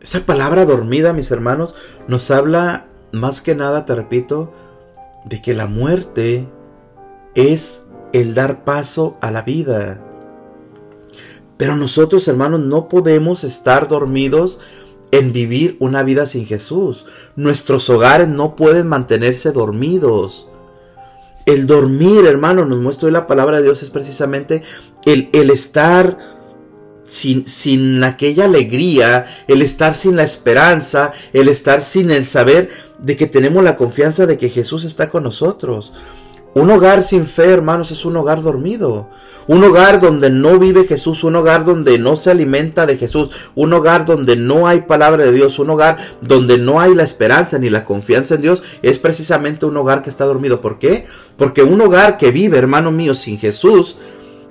Esa 0.00 0.20
palabra 0.26 0.64
dormida, 0.64 1.12
mis 1.12 1.30
hermanos, 1.30 1.74
nos 2.08 2.30
habla 2.30 2.86
más 3.12 3.40
que 3.40 3.54
nada, 3.54 3.86
te 3.86 3.94
repito, 3.94 4.52
de 5.24 5.42
que 5.42 5.54
la 5.54 5.66
muerte 5.66 6.46
es 7.34 7.84
el 8.12 8.34
dar 8.34 8.64
paso 8.64 9.16
a 9.20 9.30
la 9.30 9.42
vida. 9.42 10.00
Pero 11.56 11.76
nosotros, 11.76 12.26
hermanos, 12.28 12.60
no 12.60 12.88
podemos 12.88 13.44
estar 13.44 13.88
dormidos 13.88 14.58
en 15.10 15.32
vivir 15.32 15.76
una 15.80 16.02
vida 16.02 16.26
sin 16.26 16.46
Jesús. 16.46 17.06
Nuestros 17.36 17.88
hogares 17.88 18.28
no 18.28 18.56
pueden 18.56 18.88
mantenerse 18.88 19.52
dormidos. 19.52 20.48
El 21.46 21.66
dormir, 21.66 22.26
hermano, 22.26 22.64
nos 22.64 22.78
muestra 22.80 23.06
hoy 23.06 23.12
la 23.12 23.26
palabra 23.26 23.58
de 23.58 23.62
Dios, 23.62 23.82
es 23.82 23.90
precisamente 23.90 24.62
el, 25.04 25.30
el 25.32 25.50
estar 25.50 26.18
sin, 27.06 27.46
sin, 27.46 28.02
aquella 28.02 28.46
alegría, 28.46 29.26
el 29.46 29.62
estar 29.62 29.94
sin 29.94 30.16
la 30.16 30.24
esperanza, 30.24 31.12
el 31.32 31.48
estar 31.48 31.82
sin 31.82 32.10
el 32.10 32.24
saber 32.24 32.70
de 32.98 33.16
que 33.16 33.26
tenemos 33.28 33.62
la 33.62 33.76
confianza 33.76 34.26
de 34.26 34.38
que 34.38 34.50
Jesús 34.50 34.84
está 34.84 35.08
con 35.08 35.22
nosotros. 35.22 35.92
Un 36.56 36.70
hogar 36.70 37.02
sin 37.02 37.26
fe, 37.26 37.50
hermanos, 37.50 37.90
es 37.90 38.06
un 38.06 38.16
hogar 38.16 38.40
dormido. 38.40 39.10
Un 39.46 39.62
hogar 39.62 40.00
donde 40.00 40.30
no 40.30 40.58
vive 40.58 40.86
Jesús, 40.86 41.22
un 41.22 41.36
hogar 41.36 41.66
donde 41.66 41.98
no 41.98 42.16
se 42.16 42.30
alimenta 42.30 42.86
de 42.86 42.96
Jesús, 42.96 43.30
un 43.54 43.74
hogar 43.74 44.06
donde 44.06 44.36
no 44.36 44.66
hay 44.66 44.80
palabra 44.80 45.24
de 45.24 45.32
Dios, 45.32 45.58
un 45.58 45.68
hogar 45.68 45.98
donde 46.22 46.56
no 46.56 46.80
hay 46.80 46.94
la 46.94 47.02
esperanza 47.02 47.58
ni 47.58 47.68
la 47.68 47.84
confianza 47.84 48.36
en 48.36 48.40
Dios, 48.40 48.62
es 48.80 48.98
precisamente 48.98 49.66
un 49.66 49.76
hogar 49.76 50.02
que 50.02 50.08
está 50.08 50.24
dormido. 50.24 50.62
¿Por 50.62 50.78
qué? 50.78 51.04
Porque 51.36 51.62
un 51.62 51.78
hogar 51.82 52.16
que 52.16 52.30
vive, 52.30 52.56
hermano 52.56 52.90
mío, 52.90 53.12
sin 53.12 53.36
Jesús, 53.36 53.98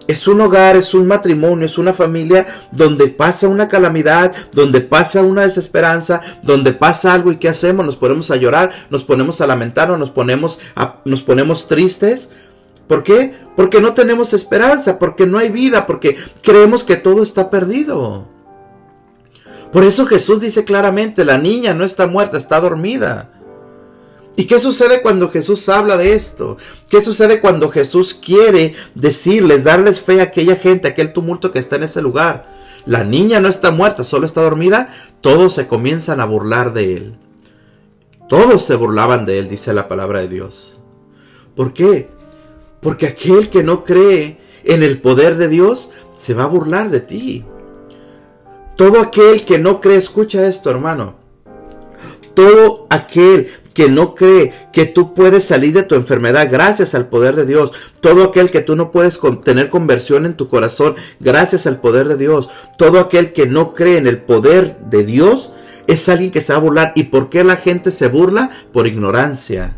es 0.07 0.27
un 0.27 0.41
hogar, 0.41 0.75
es 0.75 0.93
un 0.93 1.07
matrimonio, 1.07 1.65
es 1.65 1.77
una 1.77 1.93
familia 1.93 2.45
donde 2.71 3.07
pasa 3.07 3.47
una 3.47 3.67
calamidad, 3.67 4.33
donde 4.51 4.81
pasa 4.81 5.21
una 5.21 5.43
desesperanza, 5.43 6.21
donde 6.43 6.73
pasa 6.73 7.13
algo 7.13 7.31
y 7.31 7.37
¿qué 7.37 7.49
hacemos? 7.49 7.85
Nos 7.85 7.95
ponemos 7.95 8.31
a 8.31 8.35
llorar, 8.35 8.71
nos 8.89 9.03
ponemos 9.03 9.41
a 9.41 9.47
lamentar 9.47 9.85
nos 9.97 10.09
ponemos, 10.09 10.59
nos 11.05 11.21
ponemos 11.21 11.67
tristes. 11.67 12.29
¿Por 12.87 13.03
qué? 13.03 13.33
Porque 13.55 13.81
no 13.81 13.93
tenemos 13.93 14.33
esperanza, 14.33 14.99
porque 14.99 15.25
no 15.25 15.37
hay 15.37 15.49
vida, 15.49 15.87
porque 15.87 16.17
creemos 16.43 16.83
que 16.83 16.97
todo 16.97 17.23
está 17.23 17.49
perdido. 17.49 18.27
Por 19.71 19.83
eso 19.83 20.05
Jesús 20.05 20.39
dice 20.39 20.63
claramente, 20.63 21.25
la 21.25 21.37
niña 21.37 21.73
no 21.73 21.83
está 21.83 22.07
muerta, 22.07 22.37
está 22.37 22.59
dormida. 22.59 23.29
¿Y 24.37 24.45
qué 24.45 24.59
sucede 24.59 25.01
cuando 25.01 25.29
Jesús 25.29 25.69
habla 25.69 25.95
de 25.97 26.13
esto? 26.13 26.57
¿Qué 26.89 26.99
sucede 26.99 27.39
cuando 27.39 27.69
Jesús 27.69 28.13
quiere 28.13 28.73
decirles, 28.93 29.63
darles 29.63 30.01
fe 30.01 30.19
a 30.19 30.25
aquella 30.25 30.55
gente, 30.55 30.87
a 30.87 30.91
aquel 30.91 31.13
tumulto 31.13 31.51
que 31.51 31.59
está 31.59 31.77
en 31.77 31.83
ese 31.83 32.01
lugar? 32.01 32.53
La 32.85 33.03
niña 33.03 33.39
no 33.39 33.47
está 33.47 33.71
muerta, 33.71 34.03
solo 34.03 34.25
está 34.25 34.41
dormida. 34.41 34.93
Todos 35.21 35.53
se 35.53 35.67
comienzan 35.67 36.19
a 36.19 36.25
burlar 36.25 36.73
de 36.73 36.97
él. 36.97 37.17
Todos 38.27 38.63
se 38.63 38.75
burlaban 38.75 39.25
de 39.25 39.39
él, 39.39 39.47
dice 39.47 39.73
la 39.73 39.87
palabra 39.87 40.19
de 40.19 40.27
Dios. 40.27 40.79
¿Por 41.55 41.73
qué? 41.73 42.09
Porque 42.81 43.07
aquel 43.07 43.49
que 43.49 43.63
no 43.63 43.85
cree 43.85 44.39
en 44.63 44.83
el 44.83 44.99
poder 44.99 45.37
de 45.37 45.47
Dios 45.47 45.91
se 46.15 46.33
va 46.33 46.43
a 46.43 46.47
burlar 46.47 46.89
de 46.89 46.99
ti. 46.99 47.45
Todo 48.75 48.99
aquel 48.99 49.45
que 49.45 49.57
no 49.57 49.79
cree, 49.79 49.97
escucha 49.97 50.45
esto 50.47 50.69
hermano. 50.69 51.15
Todo 52.33 52.85
aquel 52.89 53.49
que 53.75 53.89
no 53.89 54.15
cree 54.15 54.53
que 54.71 54.85
tú 54.85 55.13
puedes 55.13 55.43
salir 55.43 55.73
de 55.73 55.83
tu 55.83 55.95
enfermedad 55.95 56.47
gracias 56.49 56.95
al 56.95 57.09
poder 57.09 57.35
de 57.35 57.45
Dios. 57.45 57.73
Todo 57.99 58.23
aquel 58.23 58.49
que 58.49 58.61
tú 58.61 58.77
no 58.77 58.89
puedes 58.89 59.19
tener 59.43 59.69
conversión 59.69 60.25
en 60.25 60.35
tu 60.35 60.47
corazón 60.47 60.95
gracias 61.19 61.67
al 61.67 61.81
poder 61.81 62.07
de 62.07 62.15
Dios. 62.15 62.49
Todo 62.77 63.01
aquel 63.01 63.33
que 63.33 63.45
no 63.45 63.73
cree 63.73 63.97
en 63.97 64.07
el 64.07 64.19
poder 64.19 64.77
de 64.79 65.03
Dios 65.03 65.51
es 65.87 66.07
alguien 66.07 66.31
que 66.31 66.39
se 66.39 66.53
va 66.53 66.57
a 66.57 66.61
burlar. 66.61 66.93
¿Y 66.95 67.03
por 67.03 67.29
qué 67.29 67.43
la 67.43 67.57
gente 67.57 67.91
se 67.91 68.07
burla? 68.07 68.49
Por 68.71 68.87
ignorancia. 68.87 69.75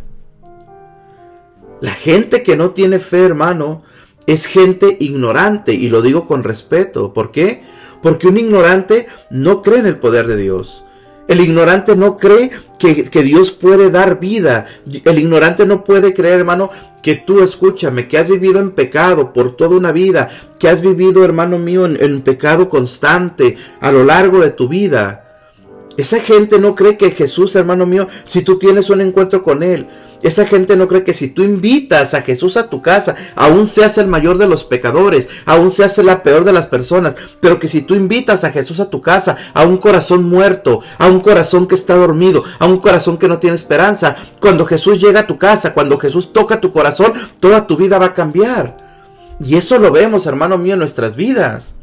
La 1.82 1.92
gente 1.92 2.44
que 2.44 2.56
no 2.56 2.72
tiene 2.72 3.00
fe, 3.00 3.26
hermano, 3.26 3.82
es 4.28 4.46
gente 4.46 4.96
ignorante. 5.00 5.74
Y 5.74 5.90
lo 5.90 6.04
digo 6.04 6.28
con 6.28 6.44
respeto. 6.44 7.14
¿Por 7.14 7.32
qué? 7.32 7.64
Porque 8.04 8.28
un 8.28 8.38
ignorante 8.38 9.08
no 9.32 9.64
cree 9.64 9.80
en 9.80 9.88
el 9.88 9.98
poder 9.98 10.28
de 10.28 10.38
Dios. 10.38 10.84
El 11.28 11.42
ignorante 11.42 11.96
no 11.96 12.18
cree 12.18 12.52
que, 12.80 13.24
Dios 13.24 13.52
puede 13.52 13.92
dar 13.92 14.20
vida. 14.20 14.66
El 15.04 15.20
ignorante 15.20 15.66
no 15.66 15.84
puede 15.84 16.14
creer, 16.14 16.40
hermano, 16.40 16.70
que 17.04 17.16
tú 17.16 17.42
escúchame, 17.42 18.08
que 18.08 18.18
has 18.18 18.28
vivido 18.28 18.60
en 18.60 18.72
pecado 18.72 19.34
por 19.34 19.56
toda 19.56 19.76
una 19.76 19.92
vida, 19.92 20.30
que 20.60 20.70
has 20.70 20.82
vivido, 20.82 21.26
hermano 21.26 21.60
mío, 21.60 21.86
en, 21.86 22.02
en 22.02 22.22
pecado 22.22 22.70
constante 22.70 23.58
a 23.82 23.92
lo 23.92 24.04
largo 24.04 24.40
de 24.40 24.52
tu 24.52 24.68
vida. 24.68 25.27
Esa 25.98 26.20
gente 26.20 26.60
no 26.60 26.76
cree 26.76 26.96
que 26.96 27.12
Jesús, 27.12 27.56
hermano 27.56 27.88
mío, 27.88 28.08
si 28.24 28.44
tú 28.44 28.60
tienes 28.60 28.92
un 28.92 29.02
encuentro 29.02 29.44
con 29.44 29.64
Él, 29.64 29.88
esa 30.22 30.46
gente 30.46 30.76
no 30.76 30.88
cree 30.88 31.04
que 31.04 31.14
si 31.14 31.28
tú 31.28 31.44
invitas 31.44 32.14
a 32.14 32.22
Jesús 32.22 32.58
a 32.58 32.70
tu 32.70 32.82
casa, 32.82 33.16
aún 33.36 33.68
seas 33.68 33.98
el 33.98 34.08
mayor 34.08 34.38
de 34.38 34.48
los 34.48 34.64
pecadores, 34.64 35.28
aún 35.46 35.72
seas 35.72 35.98
la 36.00 36.24
peor 36.24 36.44
de 36.44 36.54
las 36.54 36.68
personas, 36.68 37.16
pero 37.40 37.60
que 37.60 37.68
si 37.68 37.82
tú 37.82 37.96
invitas 37.96 38.44
a 38.44 38.52
Jesús 38.52 38.80
a 38.80 38.90
tu 38.90 39.02
casa, 39.02 39.38
a 39.54 39.66
un 39.66 39.78
corazón 39.78 40.24
muerto, 40.24 40.82
a 40.98 41.08
un 41.08 41.20
corazón 41.20 41.68
que 41.68 41.76
está 41.76 41.96
dormido, 41.96 42.44
a 42.60 42.68
un 42.68 42.80
corazón 42.80 43.18
que 43.18 43.28
no 43.28 43.40
tiene 43.40 43.56
esperanza, 43.56 44.16
cuando 44.40 44.66
Jesús 44.66 45.00
llega 45.00 45.22
a 45.22 45.28
tu 45.28 45.38
casa, 45.38 45.74
cuando 45.74 46.00
Jesús 46.00 46.34
toca 46.34 46.62
tu 46.62 46.72
corazón, 46.72 47.14
toda 47.40 47.68
tu 47.68 47.78
vida 47.78 47.98
va 47.98 48.08
a 48.08 48.14
cambiar. 48.14 48.86
Y 49.40 49.56
eso 49.56 49.78
lo 49.78 49.92
vemos, 49.92 50.26
hermano 50.26 50.58
mío, 50.58 50.74
en 50.74 50.80
nuestras 50.80 51.16
vidas. 51.16 51.77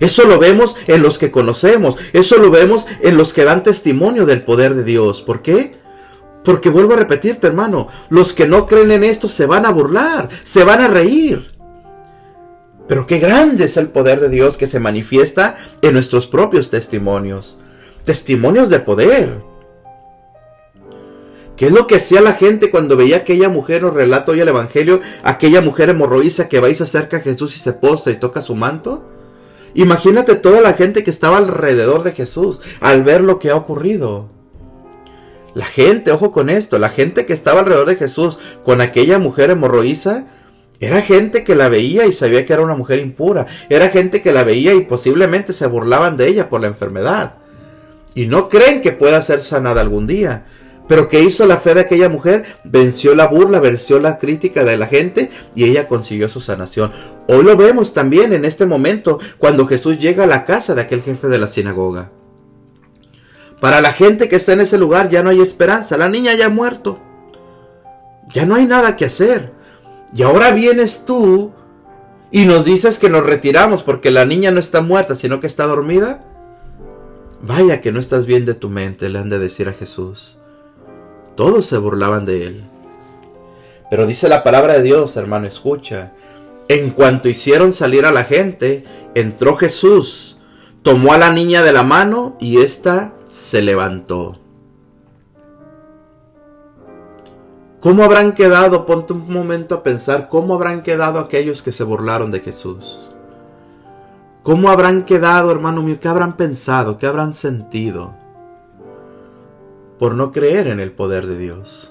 Eso 0.00 0.24
lo 0.24 0.38
vemos 0.38 0.76
en 0.86 1.02
los 1.02 1.18
que 1.18 1.30
conocemos, 1.30 1.96
eso 2.12 2.38
lo 2.38 2.50
vemos 2.50 2.86
en 3.00 3.16
los 3.16 3.32
que 3.32 3.44
dan 3.44 3.62
testimonio 3.62 4.26
del 4.26 4.42
poder 4.42 4.74
de 4.74 4.84
Dios. 4.84 5.22
¿Por 5.22 5.42
qué? 5.42 5.72
Porque 6.44 6.68
vuelvo 6.68 6.94
a 6.94 6.98
repetirte, 6.98 7.46
hermano, 7.46 7.88
los 8.10 8.32
que 8.32 8.46
no 8.46 8.66
creen 8.66 8.92
en 8.92 9.04
esto 9.04 9.28
se 9.28 9.46
van 9.46 9.64
a 9.66 9.70
burlar, 9.70 10.28
se 10.42 10.64
van 10.64 10.80
a 10.80 10.88
reír. 10.88 11.52
Pero 12.86 13.06
qué 13.06 13.18
grande 13.18 13.64
es 13.64 13.76
el 13.78 13.88
poder 13.88 14.20
de 14.20 14.28
Dios 14.28 14.58
que 14.58 14.66
se 14.66 14.80
manifiesta 14.80 15.56
en 15.80 15.94
nuestros 15.94 16.26
propios 16.26 16.70
testimonios. 16.70 17.58
Testimonios 18.04 18.68
de 18.68 18.80
poder. 18.80 19.42
¿Qué 21.56 21.66
es 21.66 21.72
lo 21.72 21.86
que 21.86 21.96
hacía 21.96 22.20
la 22.20 22.32
gente 22.32 22.70
cuando 22.70 22.96
veía 22.96 23.16
a 23.16 23.20
aquella 23.20 23.48
mujer, 23.48 23.80
nos 23.80 23.94
relata 23.94 24.32
hoy 24.32 24.40
el 24.40 24.48
Evangelio, 24.48 25.00
aquella 25.22 25.60
mujer 25.60 25.88
hemorroísa 25.88 26.48
que 26.48 26.60
va 26.60 26.68
y 26.68 26.74
se 26.74 26.82
acerca 26.82 27.18
a 27.18 27.20
Jesús 27.20 27.54
y 27.56 27.60
se 27.60 27.72
postra 27.72 28.12
y 28.12 28.16
toca 28.16 28.42
su 28.42 28.54
manto? 28.54 29.13
Imagínate 29.74 30.36
toda 30.36 30.60
la 30.60 30.72
gente 30.74 31.04
que 31.04 31.10
estaba 31.10 31.38
alrededor 31.38 32.02
de 32.04 32.12
Jesús 32.12 32.60
al 32.80 33.02
ver 33.02 33.22
lo 33.22 33.38
que 33.38 33.50
ha 33.50 33.56
ocurrido. 33.56 34.30
La 35.54 35.64
gente, 35.64 36.10
ojo 36.10 36.32
con 36.32 36.50
esto, 36.50 36.78
la 36.78 36.88
gente 36.88 37.26
que 37.26 37.32
estaba 37.32 37.60
alrededor 37.60 37.88
de 37.88 37.96
Jesús 37.96 38.38
con 38.64 38.80
aquella 38.80 39.18
mujer 39.18 39.50
hemorroísa, 39.50 40.26
era 40.80 41.00
gente 41.00 41.44
que 41.44 41.54
la 41.54 41.68
veía 41.68 42.06
y 42.06 42.12
sabía 42.12 42.44
que 42.44 42.52
era 42.52 42.62
una 42.62 42.74
mujer 42.74 42.98
impura. 42.98 43.46
Era 43.68 43.88
gente 43.88 44.22
que 44.22 44.32
la 44.32 44.44
veía 44.44 44.74
y 44.74 44.82
posiblemente 44.82 45.52
se 45.52 45.66
burlaban 45.66 46.16
de 46.16 46.28
ella 46.28 46.48
por 46.48 46.60
la 46.60 46.66
enfermedad. 46.66 47.36
y 48.16 48.26
no 48.26 48.48
creen 48.48 48.80
que 48.80 48.92
pueda 48.92 49.20
ser 49.22 49.40
sanada 49.40 49.80
algún 49.80 50.06
día. 50.06 50.44
Pero 50.86 51.08
¿qué 51.08 51.22
hizo 51.22 51.46
la 51.46 51.56
fe 51.56 51.74
de 51.74 51.80
aquella 51.80 52.08
mujer? 52.08 52.44
Venció 52.64 53.14
la 53.14 53.26
burla, 53.26 53.58
venció 53.60 53.98
la 53.98 54.18
crítica 54.18 54.64
de 54.64 54.76
la 54.76 54.86
gente 54.86 55.30
y 55.54 55.64
ella 55.64 55.88
consiguió 55.88 56.28
su 56.28 56.40
sanación. 56.40 56.92
Hoy 57.26 57.42
lo 57.42 57.56
vemos 57.56 57.94
también 57.94 58.32
en 58.32 58.44
este 58.44 58.66
momento 58.66 59.18
cuando 59.38 59.66
Jesús 59.66 59.98
llega 59.98 60.24
a 60.24 60.28
la 60.28 60.44
casa 60.44 60.74
de 60.74 60.82
aquel 60.82 61.02
jefe 61.02 61.28
de 61.28 61.38
la 61.38 61.48
sinagoga. 61.48 62.12
Para 63.60 63.80
la 63.80 63.92
gente 63.92 64.28
que 64.28 64.36
está 64.36 64.52
en 64.52 64.60
ese 64.60 64.76
lugar 64.76 65.08
ya 65.08 65.22
no 65.22 65.30
hay 65.30 65.40
esperanza, 65.40 65.96
la 65.96 66.10
niña 66.10 66.34
ya 66.34 66.46
ha 66.46 66.50
muerto. 66.50 66.98
Ya 68.28 68.44
no 68.44 68.56
hay 68.56 68.66
nada 68.66 68.96
que 68.96 69.06
hacer. 69.06 69.52
Y 70.14 70.22
ahora 70.22 70.50
vienes 70.50 71.06
tú 71.06 71.52
y 72.30 72.44
nos 72.44 72.66
dices 72.66 72.98
que 72.98 73.08
nos 73.08 73.24
retiramos 73.24 73.82
porque 73.82 74.10
la 74.10 74.26
niña 74.26 74.50
no 74.50 74.60
está 74.60 74.82
muerta, 74.82 75.14
sino 75.14 75.40
que 75.40 75.46
está 75.46 75.64
dormida. 75.64 76.24
Vaya 77.40 77.80
que 77.80 77.90
no 77.90 78.00
estás 78.00 78.26
bien 78.26 78.44
de 78.44 78.54
tu 78.54 78.68
mente, 78.68 79.08
le 79.08 79.18
han 79.18 79.30
de 79.30 79.38
decir 79.38 79.68
a 79.68 79.72
Jesús. 79.72 80.38
Todos 81.36 81.66
se 81.66 81.78
burlaban 81.78 82.24
de 82.24 82.46
él. 82.46 82.64
Pero 83.90 84.06
dice 84.06 84.28
la 84.28 84.42
palabra 84.42 84.74
de 84.74 84.82
Dios, 84.82 85.16
hermano, 85.16 85.46
escucha. 85.46 86.12
En 86.68 86.90
cuanto 86.90 87.28
hicieron 87.28 87.72
salir 87.72 88.06
a 88.06 88.12
la 88.12 88.24
gente, 88.24 88.84
entró 89.14 89.56
Jesús, 89.56 90.38
tomó 90.82 91.12
a 91.12 91.18
la 91.18 91.30
niña 91.30 91.62
de 91.62 91.72
la 91.72 91.82
mano 91.82 92.36
y 92.40 92.60
ésta 92.60 93.12
se 93.30 93.62
levantó. 93.62 94.38
¿Cómo 97.80 98.02
habrán 98.02 98.32
quedado? 98.32 98.86
Ponte 98.86 99.12
un 99.12 99.30
momento 99.30 99.74
a 99.74 99.82
pensar, 99.82 100.28
¿cómo 100.28 100.54
habrán 100.54 100.82
quedado 100.82 101.18
aquellos 101.18 101.60
que 101.60 101.70
se 101.70 101.84
burlaron 101.84 102.30
de 102.30 102.40
Jesús? 102.40 103.10
¿Cómo 104.42 104.70
habrán 104.70 105.04
quedado, 105.04 105.50
hermano 105.50 105.82
mío? 105.82 105.98
¿Qué 106.00 106.08
habrán 106.08 106.36
pensado? 106.36 106.96
¿Qué 106.96 107.06
habrán 107.06 107.34
sentido? 107.34 108.23
Por 110.04 110.16
no 110.16 110.32
creer 110.32 110.66
en 110.66 110.80
el 110.80 110.92
poder 110.92 111.26
de 111.26 111.38
Dios. 111.38 111.90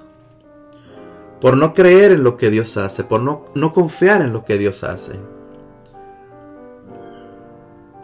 Por 1.42 1.58
no 1.58 1.74
creer 1.74 2.12
en 2.12 2.24
lo 2.24 2.38
que 2.38 2.52
Dios 2.52 2.78
hace. 2.78 3.04
Por 3.04 3.22
no, 3.22 3.46
no 3.56 3.74
confiar 3.74 4.22
en 4.22 4.34
lo 4.34 4.46
que 4.46 4.60
Dios 4.60 4.84
hace. 4.84 5.14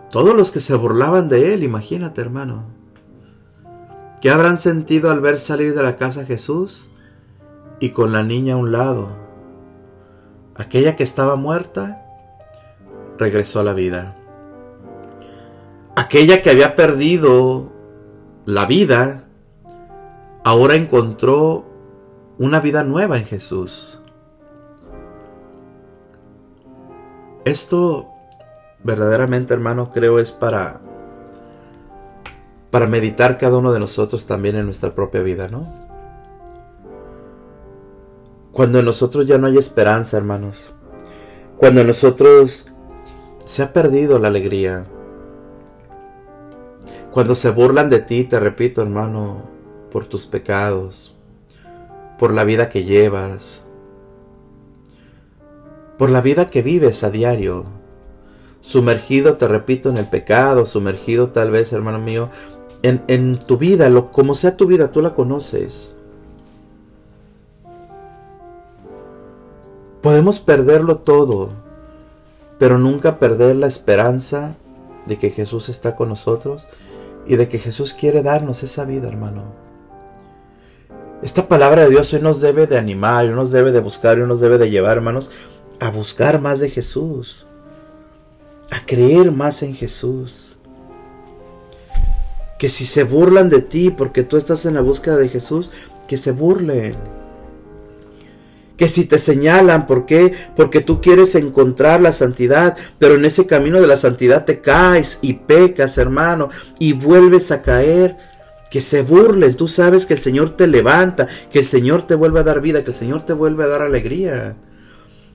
Todos 0.10 0.36
los 0.36 0.50
que 0.50 0.62
se 0.62 0.74
burlaban 0.74 1.30
de 1.30 1.54
Él, 1.54 1.62
imagínate, 1.62 2.22
hermano. 2.22 2.63
¿Qué 4.19 4.32
habrán 4.32 4.58
sentido 4.58 5.12
al 5.12 5.19
ver 5.19 5.38
salir 5.38 5.76
de 5.76 5.84
la 5.84 5.95
casa 5.95 6.26
Jesús? 6.26 6.89
y 7.80 7.91
con 7.91 8.12
la 8.12 8.24
niña 8.24 8.56
a 8.56 8.58
un 8.58 8.72
lado. 8.72 9.10
Aquella 10.56 10.95
que 10.95 11.04
estaba 11.04 11.36
muerta 11.36 12.04
regresó 13.19 13.60
a 13.60 13.63
la 13.63 13.74
vida. 13.74 14.17
Aquella 15.95 16.41
que 16.41 16.50
había 16.50 16.76
perdido 16.76 17.72
la 18.48 18.65
vida 18.65 19.29
ahora 20.43 20.75
encontró 20.75 21.65
una 22.38 22.60
vida 22.60 22.84
nueva 22.84 23.17
en 23.17 23.25
Jesús. 23.25 24.02
Esto 27.45 28.08
verdaderamente, 28.84 29.54
hermano, 29.54 29.91
creo 29.91 30.19
es 30.19 30.32
para 30.32 30.82
para 32.71 32.86
meditar 32.86 33.38
cada 33.38 33.58
uno 33.58 33.71
de 33.71 33.80
nosotros 33.80 34.28
también 34.28 34.56
en 34.56 34.65
nuestra 34.65 34.93
propia 34.93 35.21
vida, 35.21 35.47
¿no? 35.47 35.67
Cuando 38.52 38.80
en 38.80 38.86
nosotros 38.86 39.25
ya 39.25 39.38
no 39.38 39.47
hay 39.47 39.58
esperanza, 39.58 40.17
hermanos. 40.17 40.71
Cuando 41.58 41.82
en 41.82 41.88
nosotros 41.88 42.71
se 43.45 43.63
ha 43.63 43.73
perdido 43.73 44.19
la 44.19 44.28
alegría. 44.28 44.86
Cuando 47.12 47.34
se 47.34 47.49
burlan 47.49 47.89
de 47.89 47.99
ti, 47.99 48.23
te 48.25 48.39
repito, 48.39 48.82
hermano, 48.82 49.59
por 49.91 50.08
tus 50.08 50.28
pecados, 50.28 51.15
por 52.17 52.34
la 52.34 52.43
vida 52.43 52.69
que 52.69 52.84
llevas, 52.84 53.63
por 55.97 56.10
la 56.10 56.21
vida 56.21 56.49
que 56.49 56.62
vives 56.62 57.04
a 57.04 57.12
diario. 57.12 57.65
Sumergido, 58.62 59.38
te 59.38 59.47
repito, 59.47 59.89
en 59.89 59.97
el 59.97 60.08
pecado, 60.08 60.65
sumergido 60.65 61.30
tal 61.30 61.52
vez, 61.52 61.73
hermano 61.73 61.99
mío, 61.99 62.30
en, 62.84 63.04
en 63.08 63.39
tu 63.39 63.58
vida, 63.58 63.89
lo, 63.89 64.12
como 64.12 64.36
sea 64.36 64.58
tu 64.58 64.65
vida, 64.65 64.91
tú 64.91 65.02
la 65.02 65.15
conoces. 65.15 65.95
Podemos 70.02 70.39
perderlo 70.39 70.99
todo, 70.99 71.49
pero 72.58 72.78
nunca 72.78 73.19
perder 73.19 73.58
la 73.58 73.67
esperanza 73.67 74.56
de 75.06 75.17
que 75.17 75.30
Jesús 75.30 75.67
está 75.67 75.95
con 75.95 76.10
nosotros 76.10 76.67
y 77.28 77.36
de 77.36 77.49
que 77.49 77.60
Jesús 77.60 77.93
quiere 77.93 78.23
darnos 78.23 78.63
esa 78.63 78.86
vida, 78.86 79.10
hermano. 79.10 79.68
Esta 81.21 81.47
palabra 81.47 81.84
de 81.84 81.89
Dios 81.89 82.13
hoy 82.13 82.21
nos 82.21 82.39
debe 82.39 82.65
de 82.65 82.77
animar, 82.77 83.25
y 83.25 83.29
nos 83.29 83.51
debe 83.51 83.71
de 83.71 83.82
buscar, 83.82 84.17
y 84.17 84.21
nos 84.21 84.39
debe 84.39 84.58
de 84.58 84.69
llevar, 84.69 84.97
hermanos, 84.97 85.29
a 85.79 85.89
buscar 85.89 86.39
más 86.39 86.60
de 86.60 86.69
Jesús, 86.69 87.45
a 88.71 88.86
creer 88.86 89.32
más 89.32 89.62
en 89.62 89.75
Jesús. 89.75 90.58
Que 92.58 92.69
si 92.69 92.86
se 92.86 93.03
burlan 93.03 93.49
de 93.49 93.62
ti 93.62 93.89
porque 93.89 94.23
tú 94.23 94.38
estás 94.38 94.65
en 94.65 94.75
la 94.75 94.82
búsqueda 94.82 95.17
de 95.17 95.29
Jesús, 95.29 95.71
que 96.08 96.17
se 96.17 96.32
burlen 96.32 96.95
que 98.79 98.88
si 98.88 99.03
te 99.03 99.17
señalan, 99.17 99.88
¿por 99.88 100.05
qué? 100.05 100.34
Porque 100.55 100.79
tú 100.79 101.01
quieres 101.01 101.36
encontrar 101.36 101.99
la 101.99 102.13
santidad, 102.13 102.77
pero 102.97 103.15
en 103.15 103.25
ese 103.25 103.45
camino 103.45 103.82
de 103.82 103.88
la 103.88 103.97
santidad 103.97 104.45
te 104.45 104.62
caes 104.62 105.19
y 105.21 105.34
pecas, 105.34 105.97
hermano, 105.97 106.47
y 106.79 106.93
vuelves 106.93 107.51
a 107.51 107.62
caer. 107.62 108.15
Que 108.69 108.82
se 108.82 109.01
burlen, 109.01 109.55
tú 109.55 109.67
sabes 109.67 110.05
que 110.05 110.13
el 110.13 110.19
Señor 110.19 110.51
te 110.51 110.67
levanta, 110.67 111.27
que 111.51 111.60
el 111.60 111.65
Señor 111.65 112.03
te 112.03 112.15
vuelve 112.15 112.39
a 112.39 112.43
dar 112.43 112.62
vida, 112.62 112.84
que 112.84 112.91
el 112.91 112.97
Señor 112.97 113.25
te 113.25 113.34
vuelve 113.34 113.63
a 113.63 113.67
dar 113.67 113.82
alegría. 113.82 114.55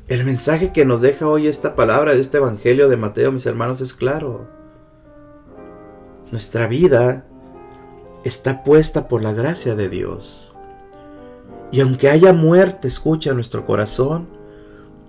El 0.07 0.25
mensaje 0.25 0.73
que 0.73 0.85
nos 0.85 1.01
deja 1.01 1.27
hoy 1.27 1.49
esta 1.49 1.75
palabra 1.75 2.15
de 2.15 2.21
este 2.21 2.37
Evangelio 2.37 2.89
de 2.89 2.97
Mateo, 2.97 3.33
mis 3.33 3.47
hermanos, 3.47 3.81
es 3.81 3.95
claro. 3.95 4.47
Nuestra 6.31 6.67
vida 6.67 7.27
está 8.25 8.65
puesta 8.65 9.09
por 9.09 9.23
la 9.23 9.33
gracia 9.33 9.75
de 9.75 9.89
Dios. 9.89 10.53
Y 11.73 11.81
aunque 11.81 12.09
haya 12.11 12.33
muerte, 12.33 12.87
escucha 12.87 13.35
nuestro 13.35 13.67
corazón, 13.67 14.29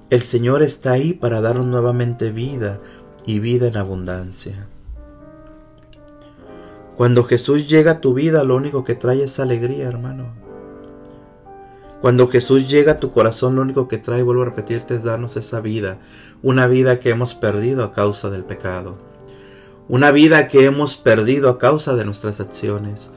el 0.10 0.22
Señor 0.22 0.64
está 0.64 0.94
ahí 0.94 1.14
para 1.14 1.42
darnos 1.42 1.66
nuevamente 1.66 2.32
vida 2.32 2.80
y 3.26 3.40
vida 3.40 3.68
en 3.68 3.78
abundancia. 3.78 4.68
Cuando 6.98 7.26
Jesús 7.26 7.68
llega 7.68 7.92
a 7.92 8.02
tu 8.02 8.14
vida, 8.14 8.46
lo 8.46 8.56
único 8.56 8.86
que 8.86 8.96
trae 8.96 9.24
es 9.24 9.40
alegría, 9.40 9.88
hermano. 9.88 10.34
Cuando 12.00 12.28
Jesús 12.28 12.70
llega 12.70 12.94
a 12.94 13.00
tu 13.00 13.12
corazón, 13.12 13.56
lo 13.56 13.64
único 13.64 13.90
que 13.90 13.98
trae, 13.98 14.24
vuelvo 14.24 14.44
a 14.44 14.46
repetirte, 14.46 14.96
es 14.96 15.04
darnos 15.04 15.36
esa 15.36 15.60
vida. 15.60 15.98
Una 16.42 16.68
vida 16.68 17.00
que 17.02 17.10
hemos 17.10 17.36
perdido 17.36 17.84
a 17.84 17.92
causa 17.92 18.30
del 18.30 18.46
pecado. 18.46 18.98
Una 19.90 20.12
vida 20.12 20.48
que 20.48 20.66
hemos 20.66 20.96
perdido 20.96 21.50
a 21.50 21.60
causa 21.60 21.96
de 21.96 22.06
nuestras 22.06 22.40
acciones. 22.40 23.10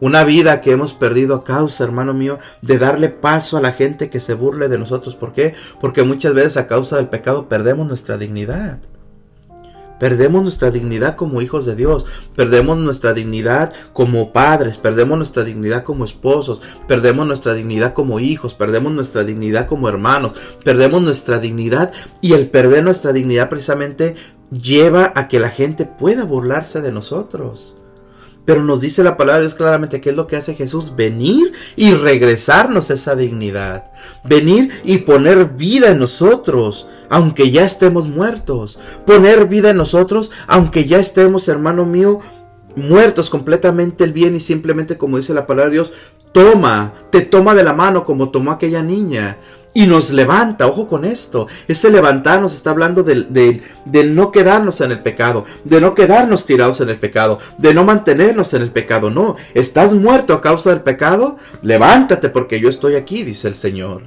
Una 0.00 0.24
vida 0.24 0.60
que 0.60 0.72
hemos 0.72 0.92
perdido 0.92 1.36
a 1.36 1.44
causa, 1.44 1.84
hermano 1.84 2.12
mío, 2.12 2.38
de 2.60 2.78
darle 2.78 3.08
paso 3.08 3.56
a 3.56 3.62
la 3.62 3.72
gente 3.72 4.10
que 4.10 4.20
se 4.20 4.34
burle 4.34 4.68
de 4.68 4.78
nosotros. 4.78 5.14
¿Por 5.14 5.32
qué? 5.32 5.54
Porque 5.80 6.02
muchas 6.02 6.34
veces 6.34 6.58
a 6.58 6.66
causa 6.66 6.96
del 6.96 7.08
pecado 7.08 7.48
perdemos 7.48 7.86
nuestra 7.86 8.18
dignidad. 8.18 8.80
Perdemos 10.04 10.42
nuestra 10.42 10.70
dignidad 10.70 11.16
como 11.16 11.40
hijos 11.40 11.64
de 11.64 11.74
Dios, 11.74 12.04
perdemos 12.36 12.76
nuestra 12.76 13.14
dignidad 13.14 13.72
como 13.94 14.34
padres, 14.34 14.76
perdemos 14.76 15.16
nuestra 15.16 15.44
dignidad 15.44 15.82
como 15.82 16.04
esposos, 16.04 16.60
perdemos 16.86 17.26
nuestra 17.26 17.54
dignidad 17.54 17.94
como 17.94 18.20
hijos, 18.20 18.52
perdemos 18.52 18.92
nuestra 18.92 19.24
dignidad 19.24 19.66
como 19.66 19.88
hermanos, 19.88 20.34
perdemos 20.62 21.00
nuestra 21.00 21.38
dignidad 21.38 21.90
y 22.20 22.34
el 22.34 22.50
perder 22.50 22.84
nuestra 22.84 23.14
dignidad 23.14 23.48
precisamente 23.48 24.14
lleva 24.50 25.10
a 25.14 25.26
que 25.26 25.40
la 25.40 25.48
gente 25.48 25.86
pueda 25.86 26.24
burlarse 26.24 26.82
de 26.82 26.92
nosotros. 26.92 27.73
Pero 28.44 28.62
nos 28.62 28.80
dice 28.80 29.02
la 29.02 29.16
palabra 29.16 29.38
de 29.38 29.46
Dios 29.46 29.54
claramente 29.54 30.00
que 30.00 30.10
es 30.10 30.16
lo 30.16 30.26
que 30.26 30.36
hace 30.36 30.54
Jesús, 30.54 30.94
venir 30.96 31.52
y 31.76 31.94
regresarnos 31.94 32.90
esa 32.90 33.16
dignidad. 33.16 33.90
Venir 34.22 34.70
y 34.84 34.98
poner 34.98 35.46
vida 35.46 35.90
en 35.90 35.98
nosotros, 35.98 36.86
aunque 37.08 37.50
ya 37.50 37.64
estemos 37.64 38.06
muertos. 38.06 38.78
Poner 39.06 39.46
vida 39.46 39.70
en 39.70 39.78
nosotros, 39.78 40.30
aunque 40.46 40.84
ya 40.84 40.98
estemos, 40.98 41.48
hermano 41.48 41.86
mío, 41.86 42.20
muertos 42.76 43.30
completamente 43.30 44.04
el 44.04 44.12
bien 44.12 44.34
y 44.36 44.40
simplemente 44.40 44.96
como 44.96 45.16
dice 45.16 45.34
la 45.34 45.46
palabra 45.46 45.70
de 45.70 45.76
Dios, 45.76 45.92
toma, 46.32 46.92
te 47.10 47.22
toma 47.22 47.54
de 47.54 47.64
la 47.64 47.72
mano 47.72 48.04
como 48.04 48.30
tomó 48.30 48.50
aquella 48.50 48.82
niña 48.82 49.38
y 49.74 49.86
nos 49.86 50.10
levanta, 50.10 50.68
ojo 50.68 50.86
con 50.86 51.04
esto, 51.04 51.48
ese 51.66 51.90
levantarnos 51.90 52.54
está 52.54 52.70
hablando 52.70 53.02
del, 53.02 53.32
de 53.32 54.04
no 54.04 54.30
quedarnos 54.30 54.80
en 54.80 54.92
el 54.92 55.00
pecado, 55.00 55.44
de 55.64 55.80
no 55.80 55.94
quedarnos 55.94 56.46
tirados 56.46 56.80
en 56.80 56.90
el 56.90 56.98
pecado, 56.98 57.40
de 57.58 57.74
no 57.74 57.84
mantenernos 57.84 58.54
en 58.54 58.62
el 58.62 58.70
pecado, 58.70 59.10
no, 59.10 59.34
estás 59.52 59.92
muerto 59.92 60.32
a 60.32 60.40
causa 60.40 60.70
del 60.70 60.82
pecado, 60.82 61.36
levántate 61.62 62.28
porque 62.28 62.60
yo 62.60 62.68
estoy 62.68 62.94
aquí, 62.94 63.24
dice 63.24 63.48
el 63.48 63.56
Señor. 63.56 64.02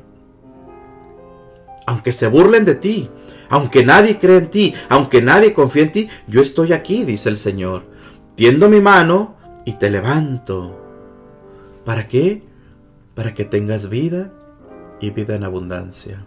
Aunque 1.86 2.14
se 2.14 2.28
burlen 2.28 2.64
de 2.64 2.76
ti, 2.76 3.10
aunque 3.50 3.86
nadie 3.86 4.20
cree 4.20 4.38
en 4.38 4.50
ti, 4.50 4.74
aunque 4.90 5.22
nadie 5.22 5.54
confía 5.54 5.84
en 5.84 5.92
ti, 5.92 6.10
yo 6.28 6.42
estoy 6.42 6.74
aquí, 6.74 7.04
dice 7.04 7.30
el 7.30 7.38
Señor. 7.38 7.97
Tiendo 8.38 8.70
mi 8.70 8.82
mano 8.82 9.34
y 9.66 9.74
te 9.74 9.90
levanto. 9.90 10.80
¿Para 11.84 12.08
qué? 12.08 12.44
Para 13.16 13.34
que 13.34 13.46
tengas 13.46 13.90
vida 13.90 14.32
y 15.02 15.10
vida 15.10 15.36
en 15.36 15.44
abundancia. 15.44 16.24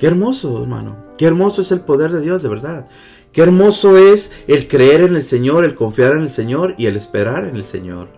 Qué 0.00 0.08
hermoso, 0.08 0.60
hermano. 0.60 0.96
Qué 1.16 1.26
hermoso 1.26 1.62
es 1.62 1.70
el 1.70 1.82
poder 1.82 2.10
de 2.10 2.22
Dios, 2.22 2.42
de 2.42 2.48
verdad. 2.48 2.88
Qué 3.30 3.42
hermoso 3.42 3.96
es 3.96 4.32
el 4.48 4.66
creer 4.66 5.02
en 5.02 5.14
el 5.14 5.22
Señor, 5.22 5.64
el 5.64 5.76
confiar 5.76 6.14
en 6.14 6.22
el 6.22 6.30
Señor 6.30 6.74
y 6.76 6.86
el 6.86 6.96
esperar 6.96 7.44
en 7.44 7.54
el 7.54 7.64
Señor. 7.64 8.08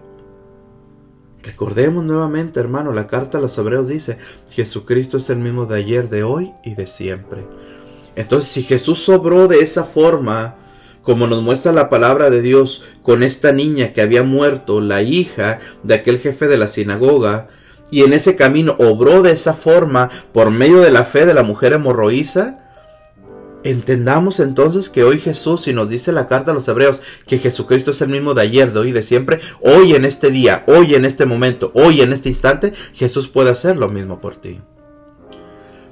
Recordemos 1.42 2.04
nuevamente, 2.04 2.58
hermano, 2.58 2.92
la 2.92 3.06
carta 3.06 3.36
a 3.36 3.42
los 3.42 3.58
hebreos 3.58 3.86
dice, 3.86 4.16
Jesucristo 4.48 5.18
es 5.18 5.28
el 5.28 5.40
mismo 5.40 5.66
de 5.66 5.76
ayer, 5.76 6.08
de 6.08 6.22
hoy 6.22 6.54
y 6.64 6.74
de 6.74 6.86
siempre. 6.86 7.44
Entonces, 8.14 8.50
si 8.50 8.62
Jesús 8.62 9.00
sobró 9.00 9.46
de 9.46 9.60
esa 9.60 9.84
forma, 9.84 10.56
como 11.06 11.28
nos 11.28 11.40
muestra 11.40 11.72
la 11.72 11.88
palabra 11.88 12.30
de 12.30 12.42
Dios 12.42 12.82
con 13.02 13.22
esta 13.22 13.52
niña 13.52 13.92
que 13.92 14.02
había 14.02 14.24
muerto, 14.24 14.80
la 14.80 15.02
hija 15.02 15.60
de 15.84 15.94
aquel 15.94 16.18
jefe 16.18 16.48
de 16.48 16.58
la 16.58 16.66
sinagoga, 16.66 17.46
y 17.92 18.02
en 18.02 18.12
ese 18.12 18.34
camino 18.34 18.74
obró 18.80 19.22
de 19.22 19.30
esa 19.30 19.54
forma 19.54 20.10
por 20.32 20.50
medio 20.50 20.80
de 20.80 20.90
la 20.90 21.04
fe 21.04 21.24
de 21.24 21.32
la 21.32 21.44
mujer 21.44 21.74
hemorroísa, 21.74 22.58
entendamos 23.62 24.40
entonces 24.40 24.88
que 24.88 25.04
hoy 25.04 25.20
Jesús, 25.20 25.68
y 25.68 25.72
nos 25.72 25.90
dice 25.90 26.10
la 26.10 26.26
carta 26.26 26.50
a 26.50 26.54
los 26.54 26.66
hebreos, 26.66 27.00
que 27.28 27.38
Jesucristo 27.38 27.92
es 27.92 28.02
el 28.02 28.08
mismo 28.08 28.34
de 28.34 28.42
ayer, 28.42 28.72
de 28.72 28.80
hoy, 28.80 28.90
de 28.90 29.02
siempre, 29.02 29.38
hoy 29.60 29.94
en 29.94 30.04
este 30.04 30.32
día, 30.32 30.64
hoy 30.66 30.96
en 30.96 31.04
este 31.04 31.24
momento, 31.24 31.70
hoy 31.74 32.00
en 32.00 32.12
este 32.12 32.30
instante, 32.30 32.72
Jesús 32.94 33.28
puede 33.28 33.50
hacer 33.50 33.76
lo 33.76 33.88
mismo 33.88 34.20
por 34.20 34.34
ti. 34.34 34.60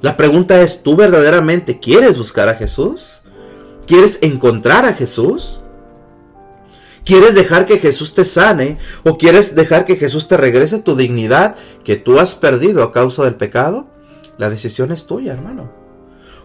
La 0.03 0.17
pregunta 0.17 0.61
es, 0.61 0.83
¿tú 0.83 0.97
verdaderamente 0.97 1.79
quieres 1.79 2.19
buscar 2.19 2.49
a 2.49 2.57
Jesús? 2.57 3.24
¿Quieres 3.87 4.19
encontrar 4.23 4.85
a 4.85 4.95
Jesús? 4.95 5.61
¿Quieres 7.05 7.35
dejar 7.35 7.67
que 7.67 7.79
Jesús 7.79 8.15
te 8.15 8.25
sane 8.25 8.79
o 9.05 9.19
quieres 9.19 9.55
dejar 9.55 9.85
que 9.85 9.97
Jesús 9.97 10.27
te 10.27 10.39
regrese 10.39 10.79
tu 10.79 10.97
dignidad 10.97 11.57
que 11.85 11.97
tú 11.97 12.19
has 12.19 12.35
perdido 12.35 12.83
a 12.83 12.93
causa 12.93 13.25
del 13.25 13.35
pecado? 13.35 13.87
La 14.39 14.49
decisión 14.49 14.91
es 14.91 15.07
tuya, 15.07 15.35
hermano. 15.35 15.71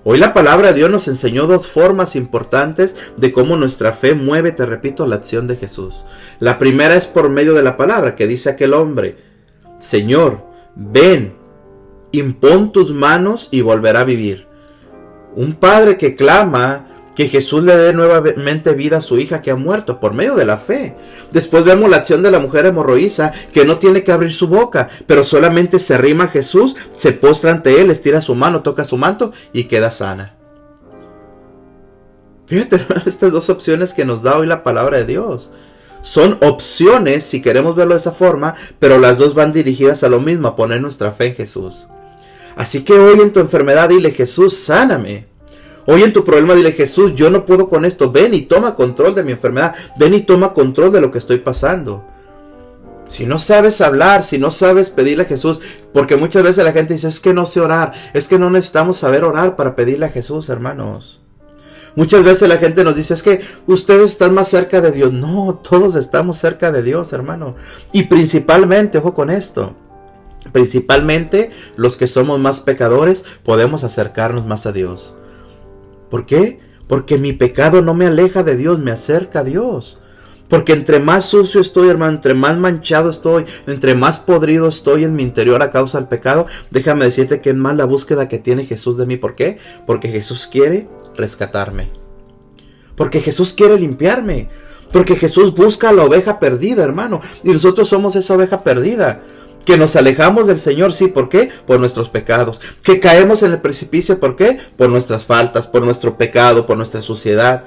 Hoy 0.04 0.18
la 0.18 0.34
palabra 0.34 0.70
de 0.70 0.76
Dios 0.76 0.90
nos 0.90 1.08
enseñó 1.08 1.48
dos 1.48 1.68
formas 1.68 2.16
importantes 2.16 2.96
de 3.18 3.32
cómo 3.32 3.56
nuestra 3.56 3.94
fe 3.94 4.14
mueve, 4.14 4.52
te 4.52 4.66
repito, 4.66 5.08
la 5.08 5.16
acción 5.16 5.48
de 5.48 5.56
Jesús. 5.56 6.04
La 6.40 6.58
primera 6.58 6.96
es 6.96 7.06
por 7.06 7.30
medio 7.30 7.54
de 7.54 7.64
la 7.64 7.78
palabra 7.78 8.16
que 8.16 8.28
dice 8.28 8.50
aquel 8.50 8.74
hombre, 8.74 9.18
Señor, 9.80 10.46
ven, 10.76 11.36
impón 12.12 12.72
tus 12.72 12.92
manos 12.92 13.50
y 13.52 13.62
volverá 13.62 14.02
a 14.02 14.06
vivir. 14.06 14.48
Un 15.36 15.54
padre 15.54 15.98
que 15.98 16.16
clama 16.16 16.89
que 17.20 17.28
Jesús 17.28 17.66
le 17.66 17.76
dé 17.76 17.92
nuevamente 17.92 18.72
vida 18.72 19.00
a 19.00 19.02
su 19.02 19.20
hija 19.20 19.42
que 19.42 19.52
ha 19.52 19.58
muerto 19.58 20.00
por 20.00 20.14
medio 20.14 20.36
de 20.36 20.46
la 20.46 20.56
fe. 20.56 20.96
Después 21.34 21.66
vemos 21.66 21.90
la 21.90 21.98
acción 21.98 22.24
de 22.24 22.32
la 22.32 22.40
mujer 22.40 22.66
hemorroísa 22.66 23.34
que 23.52 23.66
no 23.66 23.78
tiene 23.78 24.06
que 24.06 24.14
abrir 24.14 24.32
su 24.32 24.48
boca, 24.48 24.88
pero 25.06 25.26
solamente 25.26 25.80
se 25.80 25.98
rima 25.98 26.24
a 26.24 26.28
Jesús, 26.30 26.78
se 26.94 27.12
postra 27.12 27.52
ante 27.52 27.82
él, 27.82 27.92
estira 27.92 28.22
su 28.22 28.36
mano, 28.36 28.62
toca 28.62 28.86
su 28.86 28.96
manto 28.96 29.34
y 29.52 29.66
queda 29.66 29.92
sana. 29.92 30.38
Fíjate, 32.46 32.86
estas 33.06 33.34
dos 33.34 33.50
opciones 33.50 33.92
que 33.92 34.06
nos 34.06 34.24
da 34.24 34.38
hoy 34.38 34.48
la 34.48 34.64
palabra 34.64 35.00
de 35.00 35.06
Dios. 35.06 35.52
Son 36.02 36.38
opciones, 36.40 37.26
si 37.26 37.42
queremos 37.42 37.76
verlo 37.76 37.96
de 37.96 38.00
esa 38.00 38.14
forma, 38.14 38.56
pero 38.80 38.98
las 38.98 39.18
dos 39.18 39.34
van 39.34 39.52
dirigidas 39.52 40.06
a 40.06 40.10
lo 40.10 40.22
mismo, 40.22 40.48
a 40.48 40.56
poner 40.56 40.80
nuestra 40.80 41.12
fe 41.12 41.26
en 41.26 41.36
Jesús. 41.36 41.86
Así 42.56 42.86
que 42.86 42.94
hoy 42.94 43.20
en 43.20 43.34
tu 43.34 43.42
enfermedad 43.42 43.90
dile, 43.90 44.12
Jesús, 44.12 44.56
sáname. 44.56 45.28
Hoy 45.92 46.04
en 46.04 46.14
tu 46.14 46.24
problema 46.24 46.54
dile 46.54 46.72
Jesús, 46.74 47.16
yo 47.16 47.32
no 47.32 47.48
puedo 47.48 47.68
con 47.68 47.84
esto. 47.84 48.12
Ven 48.12 48.36
y 48.36 48.44
toma 48.44 48.76
control 48.76 49.16
de 49.16 49.24
mi 49.24 49.32
enfermedad. 49.32 49.74
Ven 49.98 50.14
y 50.14 50.22
toma 50.22 50.54
control 50.54 50.92
de 50.92 51.02
lo 51.02 51.10
que 51.10 51.18
estoy 51.18 51.40
pasando. 51.40 52.06
Si 53.08 53.26
no 53.26 53.40
sabes 53.40 53.82
hablar, 53.82 54.22
si 54.22 54.38
no 54.38 54.52
sabes 54.52 54.92
pedirle 54.92 55.24
a 55.24 55.26
Jesús, 55.26 55.60
porque 55.92 56.16
muchas 56.16 56.44
veces 56.44 56.64
la 56.64 56.74
gente 56.74 56.94
dice, 56.94 57.08
es 57.08 57.20
que 57.20 57.34
no 57.34 57.48
sé 57.48 57.60
orar, 57.60 57.94
es 58.14 58.28
que 58.28 58.38
no 58.38 58.52
necesitamos 58.52 58.98
saber 58.98 59.24
orar 59.24 59.56
para 59.56 59.76
pedirle 59.76 60.06
a 60.06 60.10
Jesús, 60.10 60.50
hermanos. 60.50 61.22
Muchas 61.96 62.24
veces 62.24 62.48
la 62.48 62.58
gente 62.58 62.84
nos 62.84 62.96
dice, 62.96 63.16
es 63.16 63.24
que 63.24 63.42
ustedes 63.66 64.12
están 64.12 64.36
más 64.36 64.48
cerca 64.48 64.82
de 64.82 64.92
Dios. 64.92 65.12
No, 65.12 65.56
todos 65.56 65.96
estamos 65.96 66.38
cerca 66.38 66.72
de 66.72 66.84
Dios, 66.84 67.14
hermano. 67.14 67.56
Y 67.94 68.04
principalmente, 68.04 69.00
ojo 69.00 69.16
con 69.16 69.32
esto, 69.32 69.74
principalmente 70.52 71.50
los 71.78 71.98
que 71.98 72.06
somos 72.06 72.40
más 72.40 72.60
pecadores 72.60 73.26
podemos 73.44 73.84
acercarnos 73.84 74.46
más 74.46 74.68
a 74.68 74.72
Dios. 74.72 75.16
¿Por 76.10 76.26
qué? 76.26 76.60
Porque 76.88 77.18
mi 77.18 77.34
pecado 77.34 77.82
no 77.82 77.94
me 77.94 78.08
aleja 78.08 78.44
de 78.44 78.56
Dios, 78.56 78.80
me 78.80 78.92
acerca 78.92 79.40
a 79.40 79.44
Dios. 79.44 80.00
Porque 80.48 80.74
entre 80.74 81.00
más 81.00 81.26
sucio 81.26 81.62
estoy, 81.62 81.90
hermano, 81.90 82.16
entre 82.16 82.34
más 82.34 82.58
manchado 82.58 83.12
estoy, 83.12 83.46
entre 83.68 83.94
más 83.94 84.18
podrido 84.20 84.68
estoy 84.68 85.04
en 85.04 85.16
mi 85.16 85.22
interior 85.22 85.62
a 85.62 85.70
causa 85.70 86.00
del 86.00 86.08
pecado, 86.08 86.48
déjame 86.72 87.06
decirte 87.06 87.40
que 87.40 87.52
es 87.52 87.56
más 87.56 87.78
la 87.78 87.86
búsqueda 87.86 88.28
que 88.28 88.40
tiene 88.40 88.66
Jesús 88.66 88.98
de 88.98 89.06
mí. 89.06 89.18
¿Por 89.18 89.36
qué? 89.36 89.60
Porque 89.86 90.10
Jesús 90.10 90.48
quiere 90.48 90.90
rescatarme. 91.16 91.90
Porque 92.96 93.22
Jesús 93.22 93.54
quiere 93.54 93.78
limpiarme. 93.80 94.50
Porque 94.92 95.16
Jesús 95.16 95.54
busca 95.54 95.90
a 95.90 95.94
la 95.94 96.04
oveja 96.04 96.40
perdida, 96.40 96.84
hermano. 96.84 97.22
Y 97.44 97.52
nosotros 97.52 97.88
somos 97.88 98.16
esa 98.16 98.34
oveja 98.34 98.64
perdida 98.64 99.22
que 99.66 99.78
nos 99.78 99.96
alejamos 99.96 100.48
del 100.48 100.58
Señor, 100.58 100.94
sí, 100.94 101.08
¿por 101.08 101.30
qué? 101.30 101.50
Por 101.66 101.80
nuestros 101.80 102.10
pecados, 102.10 102.60
que 102.84 103.00
caemos 103.00 103.44
en 103.44 103.52
el 103.52 103.62
precipicio, 103.62 104.20
¿por 104.20 104.36
qué? 104.36 104.58
Por 104.78 104.90
nuestras 104.90 105.26
faltas, 105.26 105.68
por 105.68 105.84
nuestro 105.84 106.18
pecado, 106.18 106.66
por 106.66 106.78
nuestra 106.78 107.02
suciedad. 107.02 107.64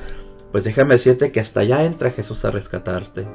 Pues 0.50 0.64
déjame 0.64 0.94
decirte 0.94 1.32
que 1.32 1.40
hasta 1.40 1.60
allá 1.60 1.84
entra 1.84 2.10
Jesús 2.10 2.44
a 2.44 2.50
rescatarte. 2.50 3.26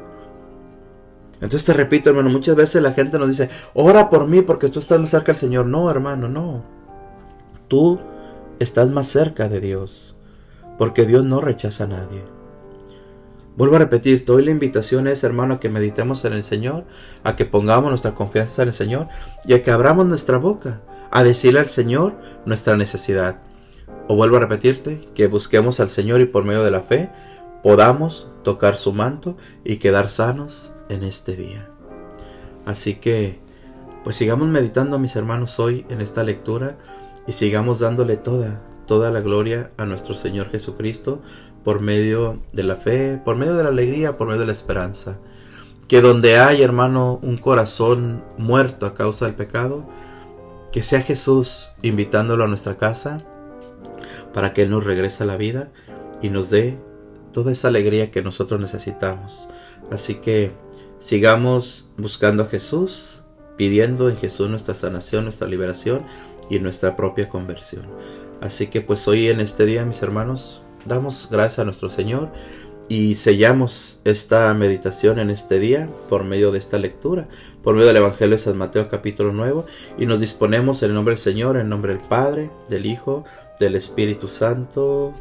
Entonces 1.35 1.65
te 1.65 1.73
repito, 1.73 2.09
hermano, 2.09 2.29
muchas 2.29 2.55
veces 2.55 2.81
la 2.81 2.93
gente 2.93 3.19
nos 3.19 3.29
dice, 3.29 3.49
ora 3.73 4.09
por 4.09 4.27
mí 4.27 4.41
porque 4.41 4.69
tú 4.69 4.79
estás 4.79 4.99
más 4.99 5.09
cerca 5.09 5.31
del 5.31 5.39
Señor. 5.39 5.65
No, 5.67 5.89
hermano, 5.89 6.27
no. 6.27 6.63
Tú 7.67 7.99
estás 8.59 8.91
más 8.91 9.07
cerca 9.07 9.47
de 9.47 9.59
Dios, 9.59 10.15
porque 10.77 11.05
Dios 11.05 11.23
no 11.25 11.41
rechaza 11.41 11.83
a 11.83 11.87
nadie. 11.87 12.36
Vuelvo 13.57 13.77
a 13.77 13.79
repetir, 13.79 14.23
hoy 14.29 14.45
la 14.45 14.51
invitación 14.51 15.07
es, 15.07 15.23
hermano, 15.23 15.55
a 15.55 15.59
que 15.59 15.67
meditemos 15.67 16.23
en 16.25 16.33
el 16.33 16.43
Señor, 16.43 16.85
a 17.23 17.35
que 17.35 17.45
pongamos 17.45 17.89
nuestra 17.89 18.13
confianza 18.13 18.61
en 18.61 18.67
el 18.67 18.73
Señor 18.75 19.07
y 19.45 19.55
a 19.55 19.63
que 19.63 19.71
abramos 19.71 20.05
nuestra 20.05 20.37
boca 20.37 20.81
a 21.09 21.23
decirle 21.23 21.61
al 21.61 21.65
Señor 21.65 22.15
nuestra 22.45 22.77
necesidad. 22.77 23.41
O 24.07 24.15
vuelvo 24.15 24.37
a 24.37 24.41
repetirte, 24.41 25.09
que 25.15 25.25
busquemos 25.25 25.79
al 25.79 25.89
Señor 25.89 26.21
y 26.21 26.25
por 26.25 26.43
medio 26.43 26.63
de 26.63 26.69
la 26.69 26.81
fe 26.81 27.09
podamos 27.63 28.29
tocar 28.43 28.75
su 28.75 28.93
manto 28.93 29.37
y 29.63 29.77
quedar 29.77 30.11
sanos 30.11 30.71
en 30.87 31.01
este 31.01 31.35
día. 31.35 31.67
Así 32.63 32.97
que, 32.97 33.39
pues 34.03 34.17
sigamos 34.17 34.47
meditando, 34.49 34.99
mis 34.99 35.15
hermanos, 35.15 35.59
hoy 35.59 35.83
en 35.89 36.01
esta 36.01 36.23
lectura 36.23 36.77
y 37.25 37.31
sigamos 37.33 37.79
dándole 37.79 38.17
toda, 38.17 38.61
toda 38.85 39.09
la 39.09 39.21
gloria 39.21 39.71
a 39.77 39.87
nuestro 39.87 40.13
Señor 40.13 40.51
Jesucristo 40.51 41.23
por 41.67 41.81
medio 41.81 42.41
de 42.53 42.63
la 42.63 42.77
fe, 42.77 43.19
por 43.25 43.35
medio 43.35 43.53
de 43.57 43.63
la 43.63 43.67
alegría, 43.71 44.17
por 44.17 44.27
medio 44.27 44.39
de 44.39 44.45
la 44.45 44.53
esperanza. 44.53 45.17
Que 45.89 45.99
donde 45.99 46.37
hay, 46.37 46.61
hermano, 46.61 47.19
un 47.21 47.35
corazón 47.35 48.23
muerto 48.37 48.85
a 48.85 48.93
causa 48.93 49.25
del 49.25 49.35
pecado, 49.35 49.83
que 50.71 50.81
sea 50.81 51.01
Jesús 51.01 51.71
invitándolo 51.81 52.45
a 52.45 52.47
nuestra 52.47 52.77
casa 52.77 53.17
para 54.33 54.53
que 54.53 54.61
Él 54.61 54.69
nos 54.69 54.85
regrese 54.85 55.23
a 55.23 55.25
la 55.25 55.35
vida 55.35 55.69
y 56.21 56.29
nos 56.29 56.49
dé 56.49 56.77
toda 57.33 57.51
esa 57.51 57.67
alegría 57.67 58.11
que 58.11 58.21
nosotros 58.21 58.61
necesitamos. 58.61 59.49
Así 59.91 60.15
que 60.15 60.53
sigamos 60.99 61.89
buscando 61.97 62.43
a 62.43 62.47
Jesús, 62.47 63.23
pidiendo 63.57 64.07
en 64.07 64.15
Jesús 64.15 64.49
nuestra 64.49 64.73
sanación, 64.73 65.25
nuestra 65.25 65.49
liberación 65.49 66.03
y 66.49 66.59
nuestra 66.59 66.95
propia 66.95 67.27
conversión. 67.27 67.83
Así 68.39 68.67
que 68.67 68.79
pues 68.79 69.05
hoy 69.09 69.27
en 69.27 69.41
este 69.41 69.65
día, 69.65 69.83
mis 69.83 70.01
hermanos, 70.01 70.61
damos 70.87 71.27
gracias 71.29 71.59
a 71.59 71.65
nuestro 71.65 71.89
Señor 71.89 72.29
y 72.89 73.15
sellamos 73.15 73.99
esta 74.05 74.53
meditación 74.53 75.19
en 75.19 75.29
este 75.29 75.59
día 75.59 75.89
por 76.09 76.23
medio 76.23 76.51
de 76.51 76.59
esta 76.59 76.77
lectura, 76.77 77.27
por 77.63 77.75
medio 77.75 77.87
del 77.87 77.97
Evangelio 77.97 78.37
de 78.37 78.41
San 78.41 78.57
Mateo 78.57 78.87
capítulo 78.87 79.33
9 79.33 79.63
y 79.97 80.05
nos 80.05 80.19
disponemos 80.19 80.81
en 80.83 80.89
el 80.89 80.95
nombre 80.95 81.13
del 81.13 81.21
Señor, 81.21 81.57
en 81.57 81.69
nombre 81.69 81.93
del 81.93 82.01
Padre, 82.01 82.49
del 82.69 82.85
Hijo, 82.85 83.25
del 83.59 83.75
Espíritu 83.75 84.27
Santo. 84.27 85.13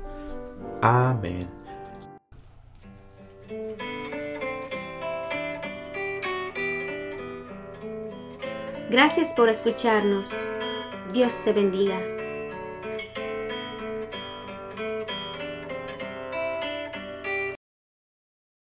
Amén. 0.81 1.49
Gracias 8.89 9.35
por 9.37 9.49
escucharnos. 9.49 10.31
Dios 11.12 11.43
te 11.45 11.53
bendiga. 11.53 12.16